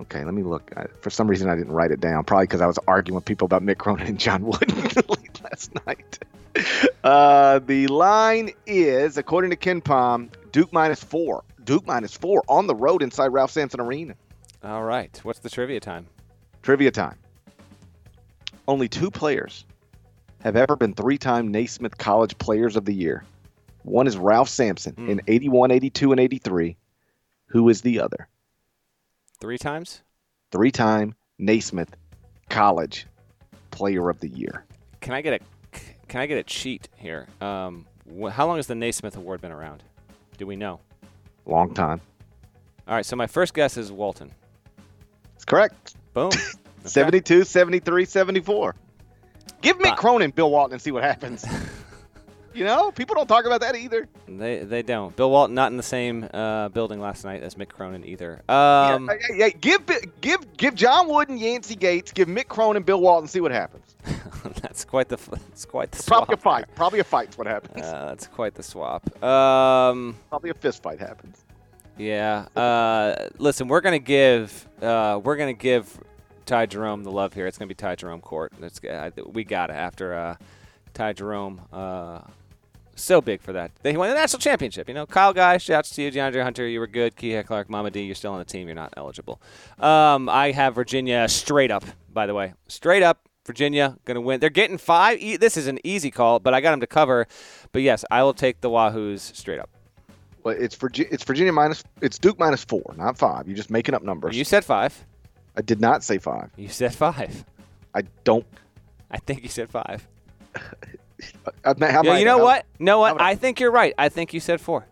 [0.00, 0.72] Okay, let me look.
[1.00, 2.24] For some reason, I didn't write it down.
[2.24, 4.76] Probably because I was arguing with people about Mick Cronin and John Wooden
[5.44, 6.18] last night.
[7.04, 11.42] Uh, the line is, according to KenPom, Duke minus four.
[11.64, 14.14] Duke minus four on the road inside Ralph Sampson Arena.
[14.62, 15.18] All right.
[15.22, 16.06] What's the trivia time?
[16.62, 17.16] Trivia time.
[18.66, 19.64] Only two players
[20.42, 23.24] have ever been three time Naismith College Players of the Year.
[23.84, 25.08] One is Ralph Sampson Hmm.
[25.10, 26.76] in 81, 82, and 83.
[27.46, 28.28] Who is the other?
[29.40, 30.02] Three times?
[30.50, 31.94] Three time Naismith
[32.50, 33.06] College
[33.70, 34.64] Player of the Year.
[35.00, 35.44] Can I get a
[36.08, 37.26] can I get a cheat here?
[37.40, 37.86] Um,
[38.20, 39.82] wh- how long has the Naismith Award been around?
[40.36, 40.80] Do we know?
[41.46, 42.00] Long time.
[42.86, 43.04] All right.
[43.06, 44.30] So my first guess is Walton.
[45.36, 45.94] It's correct.
[46.14, 46.30] Boom.
[46.84, 48.74] 72, 73, 74.
[49.60, 51.44] Give Mick Uh, Cronin Bill Walton and see what happens.
[52.54, 54.06] you know, people don't talk about that either.
[54.28, 55.14] They they don't.
[55.16, 58.34] Bill Walton not in the same uh, building last night as Mick Cronin either.
[58.48, 59.82] Um, yeah, yeah, yeah, give
[60.20, 63.87] give give John Wooden Yancey Gates, give Mick Cronin Bill Walton, see what happens.
[64.62, 66.26] that's quite the that's quite the swap.
[66.26, 66.64] Probably a fight.
[66.74, 67.84] Probably a fight's what happens.
[67.84, 69.02] Uh, that's quite the swap.
[69.22, 71.44] Um, Probably a fist fight happens.
[71.96, 72.46] yeah.
[72.56, 75.98] Uh, listen, we're gonna give uh, we're gonna give
[76.46, 77.46] Ty Jerome the love here.
[77.46, 78.52] It's gonna be Ty Jerome court.
[78.62, 80.36] It's, uh, we got it after uh,
[80.94, 81.60] Ty Jerome.
[81.72, 82.20] Uh,
[82.94, 83.70] so big for that.
[83.82, 84.88] They won the national championship.
[84.88, 86.66] You know, Kyle Guy, shouts to you, DeAndre Hunter.
[86.66, 87.14] You were good.
[87.14, 88.66] Kihei Clark, Mamadi, you're still on the team.
[88.66, 89.40] You're not eligible.
[89.78, 92.54] Um, I have Virginia straight up, by the way.
[92.66, 94.38] Straight up, Virginia going to win.
[94.40, 95.18] They're getting five.
[95.20, 97.26] E- This is an easy call, but I got them to cover.
[97.72, 99.70] But yes, I will take the Wahoos straight up.
[100.44, 101.08] Well, it's Virginia.
[101.12, 101.82] It's Virginia minus.
[102.02, 103.48] It's Duke minus four, not five.
[103.48, 104.36] You're just making up numbers.
[104.36, 105.04] You said five.
[105.56, 106.50] I did not say five.
[106.56, 107.44] You said five.
[107.94, 108.46] I don't.
[109.10, 110.06] I think you said five.
[111.64, 112.66] I, Yeah, you know how- what?
[112.78, 113.20] know what?
[113.20, 113.94] I- I think you're right.
[113.98, 114.86] I think you said four.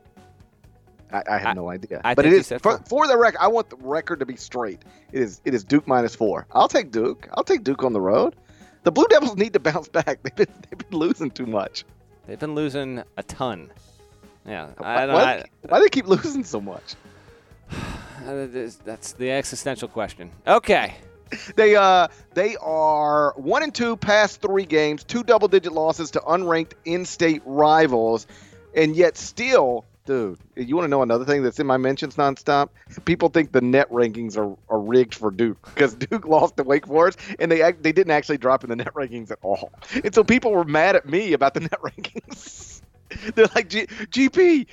[1.12, 2.00] I, I have I- no idea.
[2.04, 3.38] I but think it you is said for, for the record.
[3.40, 4.82] I want the record to be straight.
[5.12, 5.40] It is.
[5.44, 6.46] It is Duke minus four.
[6.52, 7.28] I'll take Duke.
[7.34, 8.34] I'll take Duke on the road.
[8.86, 10.20] The Blue Devils need to bounce back.
[10.22, 11.84] They've been they've been losing too much.
[12.28, 13.68] They've been losing a ton.
[14.46, 15.14] Yeah, Why, I don't.
[15.16, 16.94] why, I, why do they keep losing so much?
[18.24, 20.30] That's the existential question.
[20.46, 20.94] Okay.
[21.56, 26.20] They uh they are one and two past three games, two double digit losses to
[26.20, 28.28] unranked in-state rivals,
[28.76, 32.70] and yet still, dude, you want to know another thing that's in my mentions nonstop?
[33.04, 36.86] People think the net rankings are, are rigged for Duke because Duke lost to Wake
[36.86, 40.24] Forest, and they they didn't actually drop in the net rankings at all, and so
[40.24, 42.75] people were mad at me about the net rankings.
[43.34, 44.66] They're like, G- GP,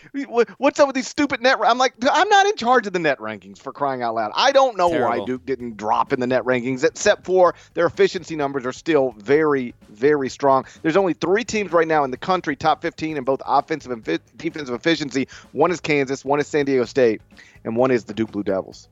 [0.57, 1.59] what's up with these stupid net?
[1.59, 4.31] ra-" I'm like, I'm not in charge of the net rankings for crying out loud.
[4.35, 8.35] I don't know why Duke didn't drop in the net rankings, except for their efficiency
[8.35, 10.65] numbers are still very, very strong.
[10.81, 14.03] There's only three teams right now in the country top 15 in both offensive and
[14.03, 15.27] fi- defensive efficiency.
[15.51, 17.21] One is Kansas, one is San Diego State,
[17.63, 18.87] and one is the Duke Blue Devils.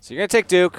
[0.00, 0.78] So you're gonna take Duke.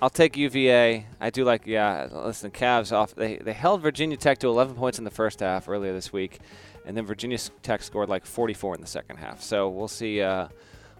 [0.00, 1.06] I'll take UVA.
[1.20, 1.64] I do like.
[1.64, 3.14] Yeah, listen, Cavs off.
[3.14, 6.40] They they held Virginia Tech to 11 points in the first half earlier this week,
[6.86, 9.42] and then Virginia Tech scored like 44 in the second half.
[9.42, 10.20] So we'll see.
[10.20, 10.48] Uh,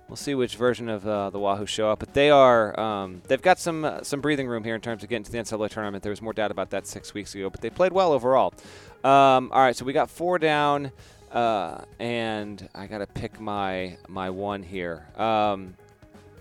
[0.09, 2.01] we'll see which version of uh, the Wahoo show up.
[2.01, 2.79] But they are.
[2.79, 5.39] Um, they've got some uh, some breathing room here in terms of getting to the
[5.39, 6.03] NCAA tournament.
[6.03, 8.55] There was more doubt about that six weeks ago, but they played well overall.
[9.05, 10.93] Um, all right, so we got four down,
[11.33, 15.07] uh, and I got to pick my my one here.
[15.17, 15.75] Um,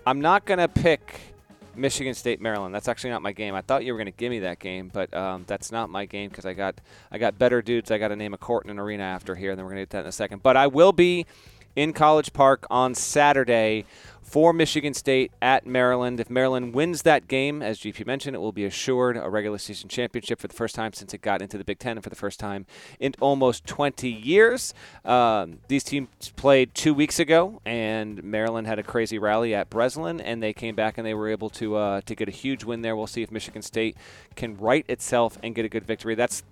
[0.06, 1.31] I'm not gonna pick
[1.76, 2.74] Michigan State, Maryland.
[2.74, 3.54] That's actually not my game.
[3.54, 6.28] I thought you were gonna give me that game, but um, that's not my game
[6.30, 6.76] because I got
[7.10, 7.90] I got better dudes.
[7.90, 9.82] I got to name a court and an arena after here, and then we're gonna
[9.82, 10.42] get that in a second.
[10.42, 11.26] But I will be
[11.74, 13.84] in College Park on Saturday
[14.32, 16.18] for Michigan State at Maryland.
[16.18, 19.90] If Maryland wins that game, as GP mentioned, it will be assured a regular season
[19.90, 22.16] championship for the first time since it got into the Big Ten and for the
[22.16, 22.64] first time
[22.98, 24.72] in almost 20 years.
[25.04, 30.18] Um, these teams played two weeks ago, and Maryland had a crazy rally at Breslin,
[30.18, 32.80] and they came back and they were able to uh, to get a huge win
[32.80, 32.96] there.
[32.96, 33.98] We'll see if Michigan State
[34.34, 36.14] can right itself and get a good victory.
[36.14, 36.42] That's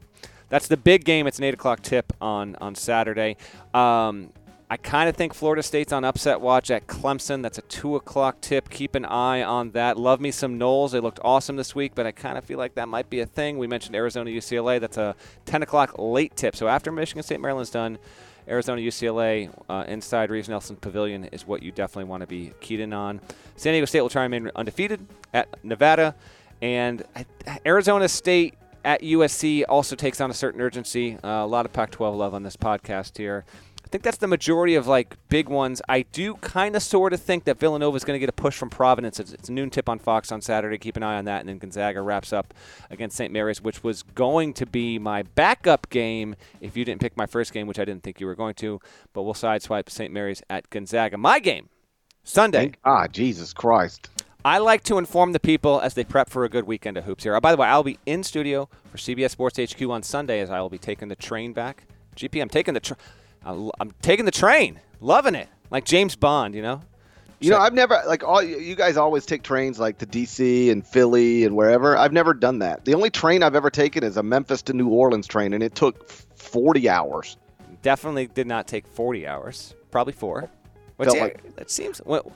[0.51, 1.27] that's the big game.
[1.27, 3.39] It's an eight o'clock tip on on Saturday.
[3.73, 4.33] Um,
[4.73, 7.43] I kind of think Florida State's on upset watch at Clemson.
[7.43, 8.71] That's a two o'clock tip.
[8.71, 9.99] Keep an eye on that.
[9.99, 10.93] Love me some Noles.
[10.93, 13.27] They looked awesome this week, but I kind of feel like that might be a
[13.27, 13.59] thing.
[13.59, 14.79] We mentioned Arizona UCLA.
[14.79, 15.17] That's a
[15.47, 16.55] 10 o'clock late tip.
[16.55, 17.99] So after Michigan State Maryland's done,
[18.47, 22.79] Arizona UCLA uh, inside Reeves Nelson Pavilion is what you definitely want to be keyed
[22.79, 23.21] in on.
[23.57, 25.05] San Diego State will try and remain undefeated
[25.35, 26.15] at Nevada,
[26.63, 27.03] and
[27.67, 28.55] Arizona State
[28.85, 31.19] at USC also takes on a certain urgency.
[31.23, 33.45] Uh, a lot of Pac-12 love on this podcast here.
[33.91, 35.83] I think that's the majority of like big ones.
[35.89, 38.57] I do kind of sort of think that Villanova is going to get a push
[38.57, 39.19] from Providence.
[39.19, 40.79] It's, it's noon tip on Fox on Saturday.
[40.79, 41.41] Keep an eye on that.
[41.41, 42.55] And then Gonzaga wraps up
[42.89, 43.33] against St.
[43.33, 47.53] Mary's, which was going to be my backup game if you didn't pick my first
[47.53, 48.79] game, which I didn't think you were going to.
[49.13, 50.13] But we'll sideswipe St.
[50.13, 51.19] Mary's at Gonzaga.
[51.19, 51.69] My game,
[52.23, 52.75] Sunday.
[52.85, 54.09] Ah, Jesus Christ.
[54.45, 57.25] I like to inform the people as they prep for a good weekend of hoops
[57.25, 57.35] here.
[57.35, 60.49] Oh, by the way, I'll be in studio for CBS Sports HQ on Sunday as
[60.49, 61.89] I will be taking the train back.
[62.15, 62.97] GP, I'm taking the tra-
[63.45, 66.81] I'm taking the train, loving it, like James Bond, you know.
[67.43, 70.87] You know, I've never like all you guys always take trains like to DC and
[70.87, 71.97] Philly and wherever.
[71.97, 72.85] I've never done that.
[72.85, 75.75] The only train I've ever taken is a Memphis to New Orleans train, and it
[75.75, 77.39] took 40 hours.
[77.81, 79.75] Definitely did not take 40 hours.
[79.91, 80.51] Probably four.
[81.03, 81.99] Felt yeah, like- that seems.
[82.01, 82.27] What,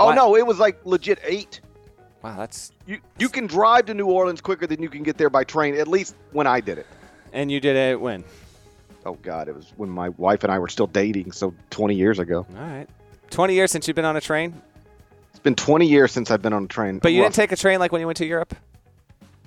[0.00, 1.60] Oh why- no, it was like legit eight.
[2.22, 5.28] Wow, that's You you can drive to New Orleans quicker than you can get there
[5.28, 5.76] by train.
[5.76, 6.86] At least when I did it.
[7.34, 8.24] and you did it when?
[9.06, 12.18] Oh God, it was when my wife and I were still dating, so 20 years
[12.18, 12.46] ago.
[12.56, 12.88] All right,
[13.30, 14.54] 20 years since you've been on a train,
[15.30, 16.98] It's been 20 years since I've been on a train.
[17.00, 18.54] but you didn't take a train like when you went to Europe.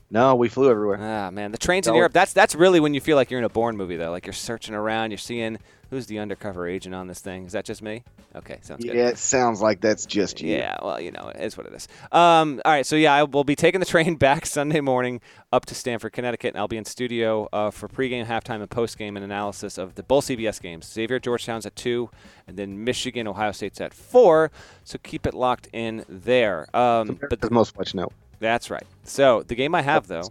[0.09, 0.97] No, we flew everywhere.
[1.01, 2.13] Ah, man, the trains in Europe.
[2.13, 4.11] That's that's really when you feel like you're in a Bourne movie, though.
[4.11, 5.57] Like you're searching around, you're seeing
[5.89, 7.45] who's the undercover agent on this thing.
[7.45, 8.03] Is that just me?
[8.35, 8.95] Okay, sounds good.
[8.95, 10.55] Yeah, it sounds like that's just you.
[10.55, 11.87] Yeah, well, you know, it is what it is.
[12.11, 15.21] Um, all right, so yeah, I will be taking the train back Sunday morning
[15.51, 19.15] up to Stamford, Connecticut, and I'll be in studio uh, for pregame, halftime, and postgame
[19.15, 20.85] and analysis of the both CBS games.
[20.85, 22.09] Xavier Georgetown's at two,
[22.47, 24.51] and then Michigan, Ohio State's at four.
[24.83, 26.67] So keep it locked in there.
[26.75, 28.09] Um, but the most watch now.
[28.39, 28.85] that's right.
[29.03, 30.29] So the game I have though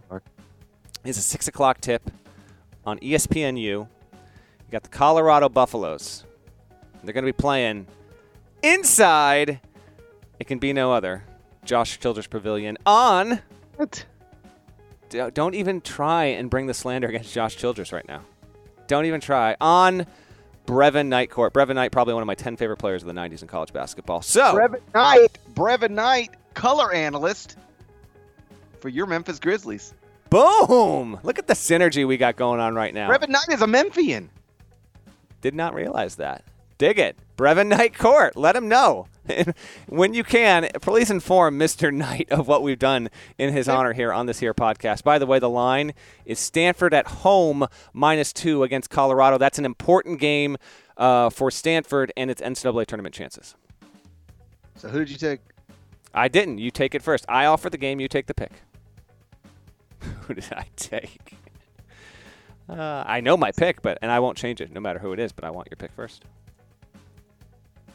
[1.03, 2.09] is a six o'clock tip
[2.85, 3.87] on ESPNU.
[4.71, 6.25] Got the Colorado Buffaloes.
[7.03, 7.87] They're going to be playing
[8.61, 9.61] inside.
[10.39, 11.23] It can be no other.
[11.63, 13.41] Josh Childress Pavilion on.
[13.75, 14.05] What?
[15.09, 18.21] Don't even try and bring the slander against Josh Childress right now.
[18.87, 20.05] Don't even try on
[20.65, 21.53] Brevin Knight Court.
[21.53, 24.21] Brevin Knight, probably one of my ten favorite players of the '90s in college basketball.
[24.21, 27.57] So Brevin Knight, Brevin Knight, color analyst
[28.79, 29.93] for your Memphis Grizzlies.
[30.29, 31.19] boom!
[31.23, 33.09] Look at the synergy we got going on right now.
[33.09, 34.29] Brevin Knight is a Memphian.
[35.41, 36.43] Did not realize that.
[36.77, 37.17] Dig it.
[37.37, 38.35] Brevin Knight Court.
[38.35, 39.07] Let him know.
[39.87, 41.93] when you can, please inform Mr.
[41.93, 45.03] Knight of what we've done in his honor here on this here podcast.
[45.03, 45.93] By the way, the line
[46.25, 49.37] is Stanford at home minus two against Colorado.
[49.37, 50.57] That's an important game
[50.97, 53.55] uh, for Stanford and its NCAA tournament chances.
[54.75, 55.41] So who did you take?
[56.13, 56.59] I didn't.
[56.59, 57.25] You take it first.
[57.27, 57.99] I offer the game.
[57.99, 58.51] You take the pick.
[60.21, 61.37] who did I take?
[62.69, 65.19] Uh, I know my pick, but and I won't change it no matter who it
[65.19, 65.31] is.
[65.31, 66.25] But I want your pick first.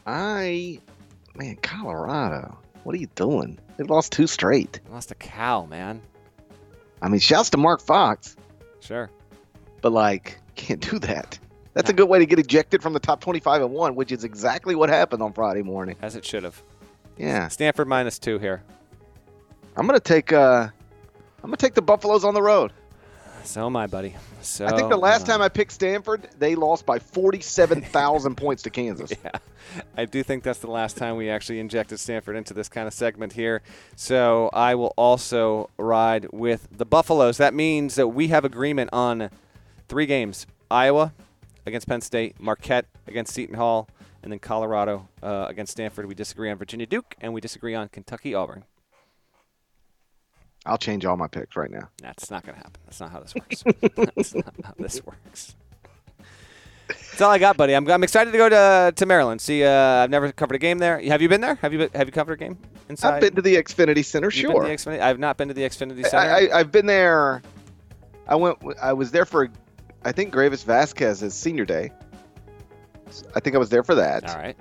[0.05, 0.79] I,
[1.35, 2.57] man, Colorado.
[2.83, 3.57] What are you doing?
[3.77, 4.79] They've lost two straight.
[4.89, 6.01] I lost a cow, man.
[7.01, 8.35] I mean, shouts to Mark Fox,
[8.79, 9.09] Sure.
[9.81, 11.37] but like, can't do that.
[11.73, 14.23] That's a good way to get ejected from the top 25 and one, which is
[14.23, 15.95] exactly what happened on Friday morning.
[16.01, 16.61] As it should have.
[17.17, 18.63] Yeah, Stanford minus two here.
[19.75, 20.31] I'm gonna take.
[20.33, 20.67] uh
[21.43, 22.73] I'm gonna take the Buffaloes on the road.
[23.43, 24.15] So am I, buddy.
[24.47, 28.63] So I think the last am time I picked Stanford, they lost by 47,000 points
[28.63, 29.11] to Kansas.
[29.11, 29.31] Yeah,
[29.97, 32.93] I do think that's the last time we actually injected Stanford into this kind of
[32.93, 33.61] segment here.
[33.95, 37.37] So I will also ride with the Buffaloes.
[37.37, 39.29] That means that we have agreement on
[39.87, 41.13] three games: Iowa
[41.65, 43.87] against Penn State, Marquette against Seton Hall,
[44.21, 46.05] and then Colorado uh, against Stanford.
[46.05, 48.65] We disagree on Virginia Duke, and we disagree on Kentucky Auburn.
[50.65, 51.89] I'll change all my picks right now.
[52.01, 52.81] That's not going to happen.
[52.85, 53.63] That's not how this works.
[54.15, 55.55] That's not how this works.
[56.87, 57.73] That's all I got, buddy.
[57.73, 59.41] I'm, I'm excited to go to, to Maryland.
[59.41, 60.99] See, uh, I've never covered a game there.
[61.01, 61.55] Have you been there?
[61.55, 62.57] Have you been, have you covered a game
[62.89, 63.15] inside?
[63.15, 64.63] I've been to the Xfinity Center, You've been sure.
[64.63, 65.01] to the Xfinity?
[65.01, 66.17] I've not been to the Xfinity Center.
[66.17, 67.41] I, I, I've been there.
[68.27, 68.57] I went.
[68.81, 69.49] I was there for,
[70.05, 71.91] I think Greivis Vasquez's senior day.
[73.35, 74.29] I think I was there for that.
[74.29, 74.57] all right.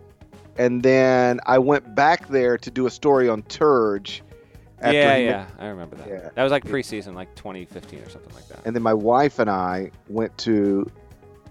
[0.59, 4.20] And then I went back there to do a story on Turge.
[4.82, 5.46] Yeah, yeah.
[5.58, 6.08] I remember that.
[6.08, 6.30] Yeah.
[6.34, 8.60] That was like preseason, like 2015 or something like that.
[8.64, 10.90] And then my wife and I went to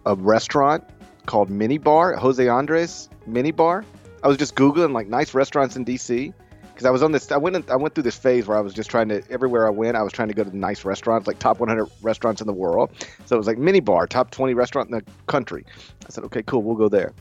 [0.05, 0.83] a restaurant
[1.27, 3.85] called Mini Bar, Jose Andres Mini Bar.
[4.23, 6.33] I was just googling like nice restaurants in DC
[6.73, 7.31] because I was on this.
[7.31, 7.55] I went.
[7.55, 9.95] in- I went through this phase where I was just trying to everywhere I went,
[9.95, 12.89] I was trying to go to nice restaurants, like top 100 restaurants in the world.
[13.25, 15.65] So it was like Mini Bar, top 20 restaurant in the country.
[16.05, 17.13] I said, okay, cool, we'll go there.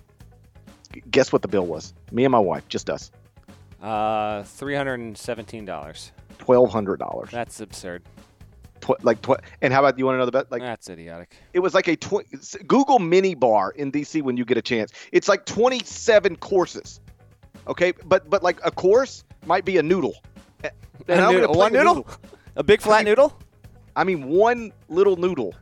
[1.11, 1.94] Guess what the bill was?
[2.11, 3.11] Me and my wife, just us,
[3.83, 6.11] Uh, $317.
[6.39, 7.31] twelve hundred dollars.
[7.31, 8.03] That's absurd.
[8.81, 10.51] Tw- like, tw- and how about you want to know the bet?
[10.51, 11.35] Like, That's idiotic.
[11.53, 12.24] It was like a tw-
[12.66, 14.93] Google mini bar in DC when you get a chance.
[15.12, 17.01] It's like 27 courses.
[17.68, 20.14] Okay, but but like a course might be a noodle.
[20.64, 20.72] And
[21.09, 22.07] A I'm gonna noodle- play one the noodle?
[22.57, 23.39] A big flat noodle?
[23.97, 25.55] I mean, one little noodle.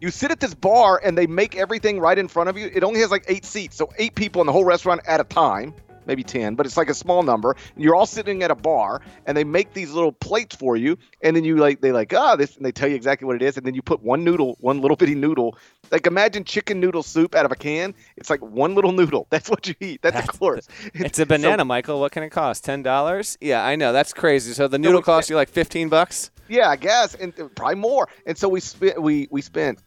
[0.00, 2.70] You sit at this bar and they make everything right in front of you.
[2.72, 5.24] It only has like eight seats, so eight people in the whole restaurant at a
[5.24, 5.74] time.
[6.10, 7.54] Maybe 10, but it's like a small number.
[7.76, 10.98] And you're all sitting at a bar and they make these little plates for you.
[11.22, 13.36] And then you like, they like, ah, oh, this, and they tell you exactly what
[13.36, 13.56] it is.
[13.56, 15.56] And then you put one noodle, one little bitty noodle.
[15.92, 17.94] Like imagine chicken noodle soup out of a can.
[18.16, 19.28] It's like one little noodle.
[19.30, 20.02] That's what you eat.
[20.02, 20.68] That's, That's a course.
[20.94, 22.00] It's, a banana, so, Michael.
[22.00, 22.66] What can it cost?
[22.66, 23.36] $10?
[23.40, 23.92] Yeah, I know.
[23.92, 24.52] That's crazy.
[24.52, 26.32] So the noodle costs you like 15 bucks?
[26.48, 27.14] Yeah, I guess.
[27.14, 28.08] And uh, probably more.
[28.26, 29.78] And so we spent, we, we spent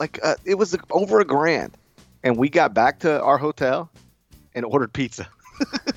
[0.00, 1.76] like, uh, it was over a grand.
[2.22, 3.90] And we got back to our hotel
[4.56, 5.28] and ordered pizza.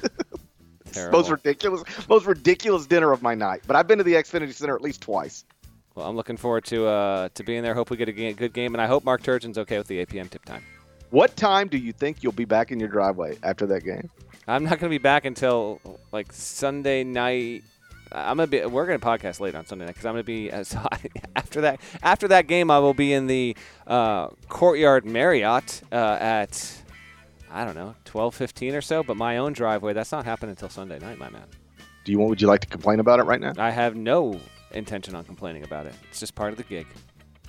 [1.11, 3.61] most ridiculous, most ridiculous dinner of my night.
[3.65, 5.45] But I've been to the Xfinity Center at least twice.
[5.95, 7.73] Well, I'm looking forward to uh, to being there.
[7.73, 10.09] Hope we get a good game, and I hope Mark Turgeon's okay with the 8
[10.09, 10.29] p.m.
[10.29, 10.63] tip time.
[11.09, 14.09] What time do you think you'll be back in your driveway after that game?
[14.47, 15.81] I'm not going to be back until
[16.11, 17.63] like Sunday night.
[18.11, 18.65] I'm gonna be.
[18.65, 20.75] We're gonna podcast late on Sunday night because I'm gonna be as
[21.35, 21.79] after that.
[22.01, 23.55] After that game, I will be in the
[23.85, 26.81] uh, Courtyard Marriott uh, at
[27.51, 29.03] I don't know, 12, 15 or so.
[29.03, 31.45] But my own driveway, that's not happening until Sunday night, my man.
[32.03, 32.29] Do you want?
[32.29, 33.53] Would you like to complain about it right now?
[33.57, 34.39] I have no
[34.71, 35.93] intention on complaining about it.
[36.09, 36.87] It's just part of the gig.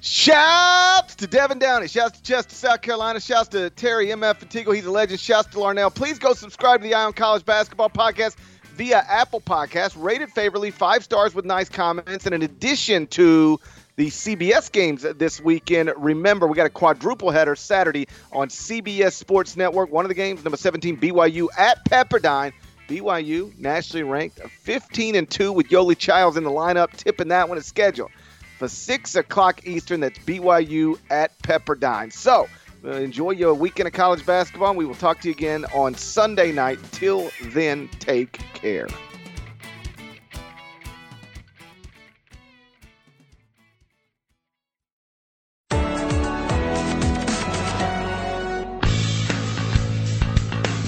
[0.03, 1.87] Shouts to Devin Downey.
[1.87, 3.21] Shouts to Chester, South Carolina.
[3.21, 4.75] Shouts to Terry MF Fatigo.
[4.75, 5.21] He's a legend.
[5.21, 5.95] Shouts to Larnell.
[5.95, 8.37] Please go subscribe to the Eye on College Basketball Podcast
[8.77, 9.95] via Apple Podcast.
[10.03, 12.25] Rated favorably, five stars with nice comments.
[12.25, 13.61] And in addition to
[14.01, 15.93] the CBS games this weekend.
[15.95, 19.93] Remember, we got a quadruple header Saturday on CBS Sports Network.
[19.93, 22.55] One of the games, number 17, BYU at Pepperdine.
[22.89, 27.59] BYU nationally ranked 15 and 2 with Yoeli Childs in the lineup, tipping that one
[27.59, 28.11] as scheduled
[28.59, 30.01] for 6 o'clock Eastern.
[30.01, 32.11] That's BYU at Pepperdine.
[32.11, 32.49] So,
[32.83, 34.75] uh, enjoy your weekend of college basketball.
[34.77, 36.79] We will talk to you again on Sunday night.
[36.93, 38.89] Till then, take care.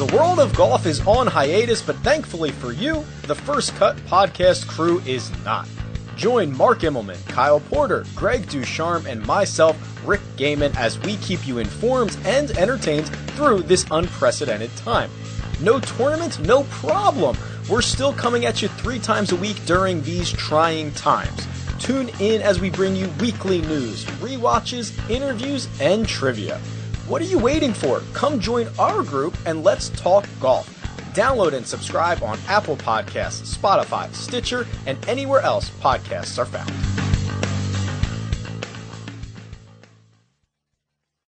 [0.03, 4.67] The world of golf is on hiatus, but thankfully for you, the First Cut podcast
[4.67, 5.69] crew is not.
[6.17, 11.59] Join Mark Immelman, Kyle Porter, Greg DuCharme, and myself, Rick Gehman, as we keep you
[11.59, 15.09] informed and entertained through this unprecedented time.
[15.61, 17.37] No tournament, no problem.
[17.71, 21.47] We're still coming at you three times a week during these trying times.
[21.79, 26.61] Tune in as we bring you weekly news, re-watches, interviews, and trivia.
[27.09, 28.01] What are you waiting for?
[28.13, 30.69] Come join our group and let's talk golf.
[31.15, 37.12] Download and subscribe on Apple Podcasts, Spotify, Stitcher, and anywhere else podcasts are found.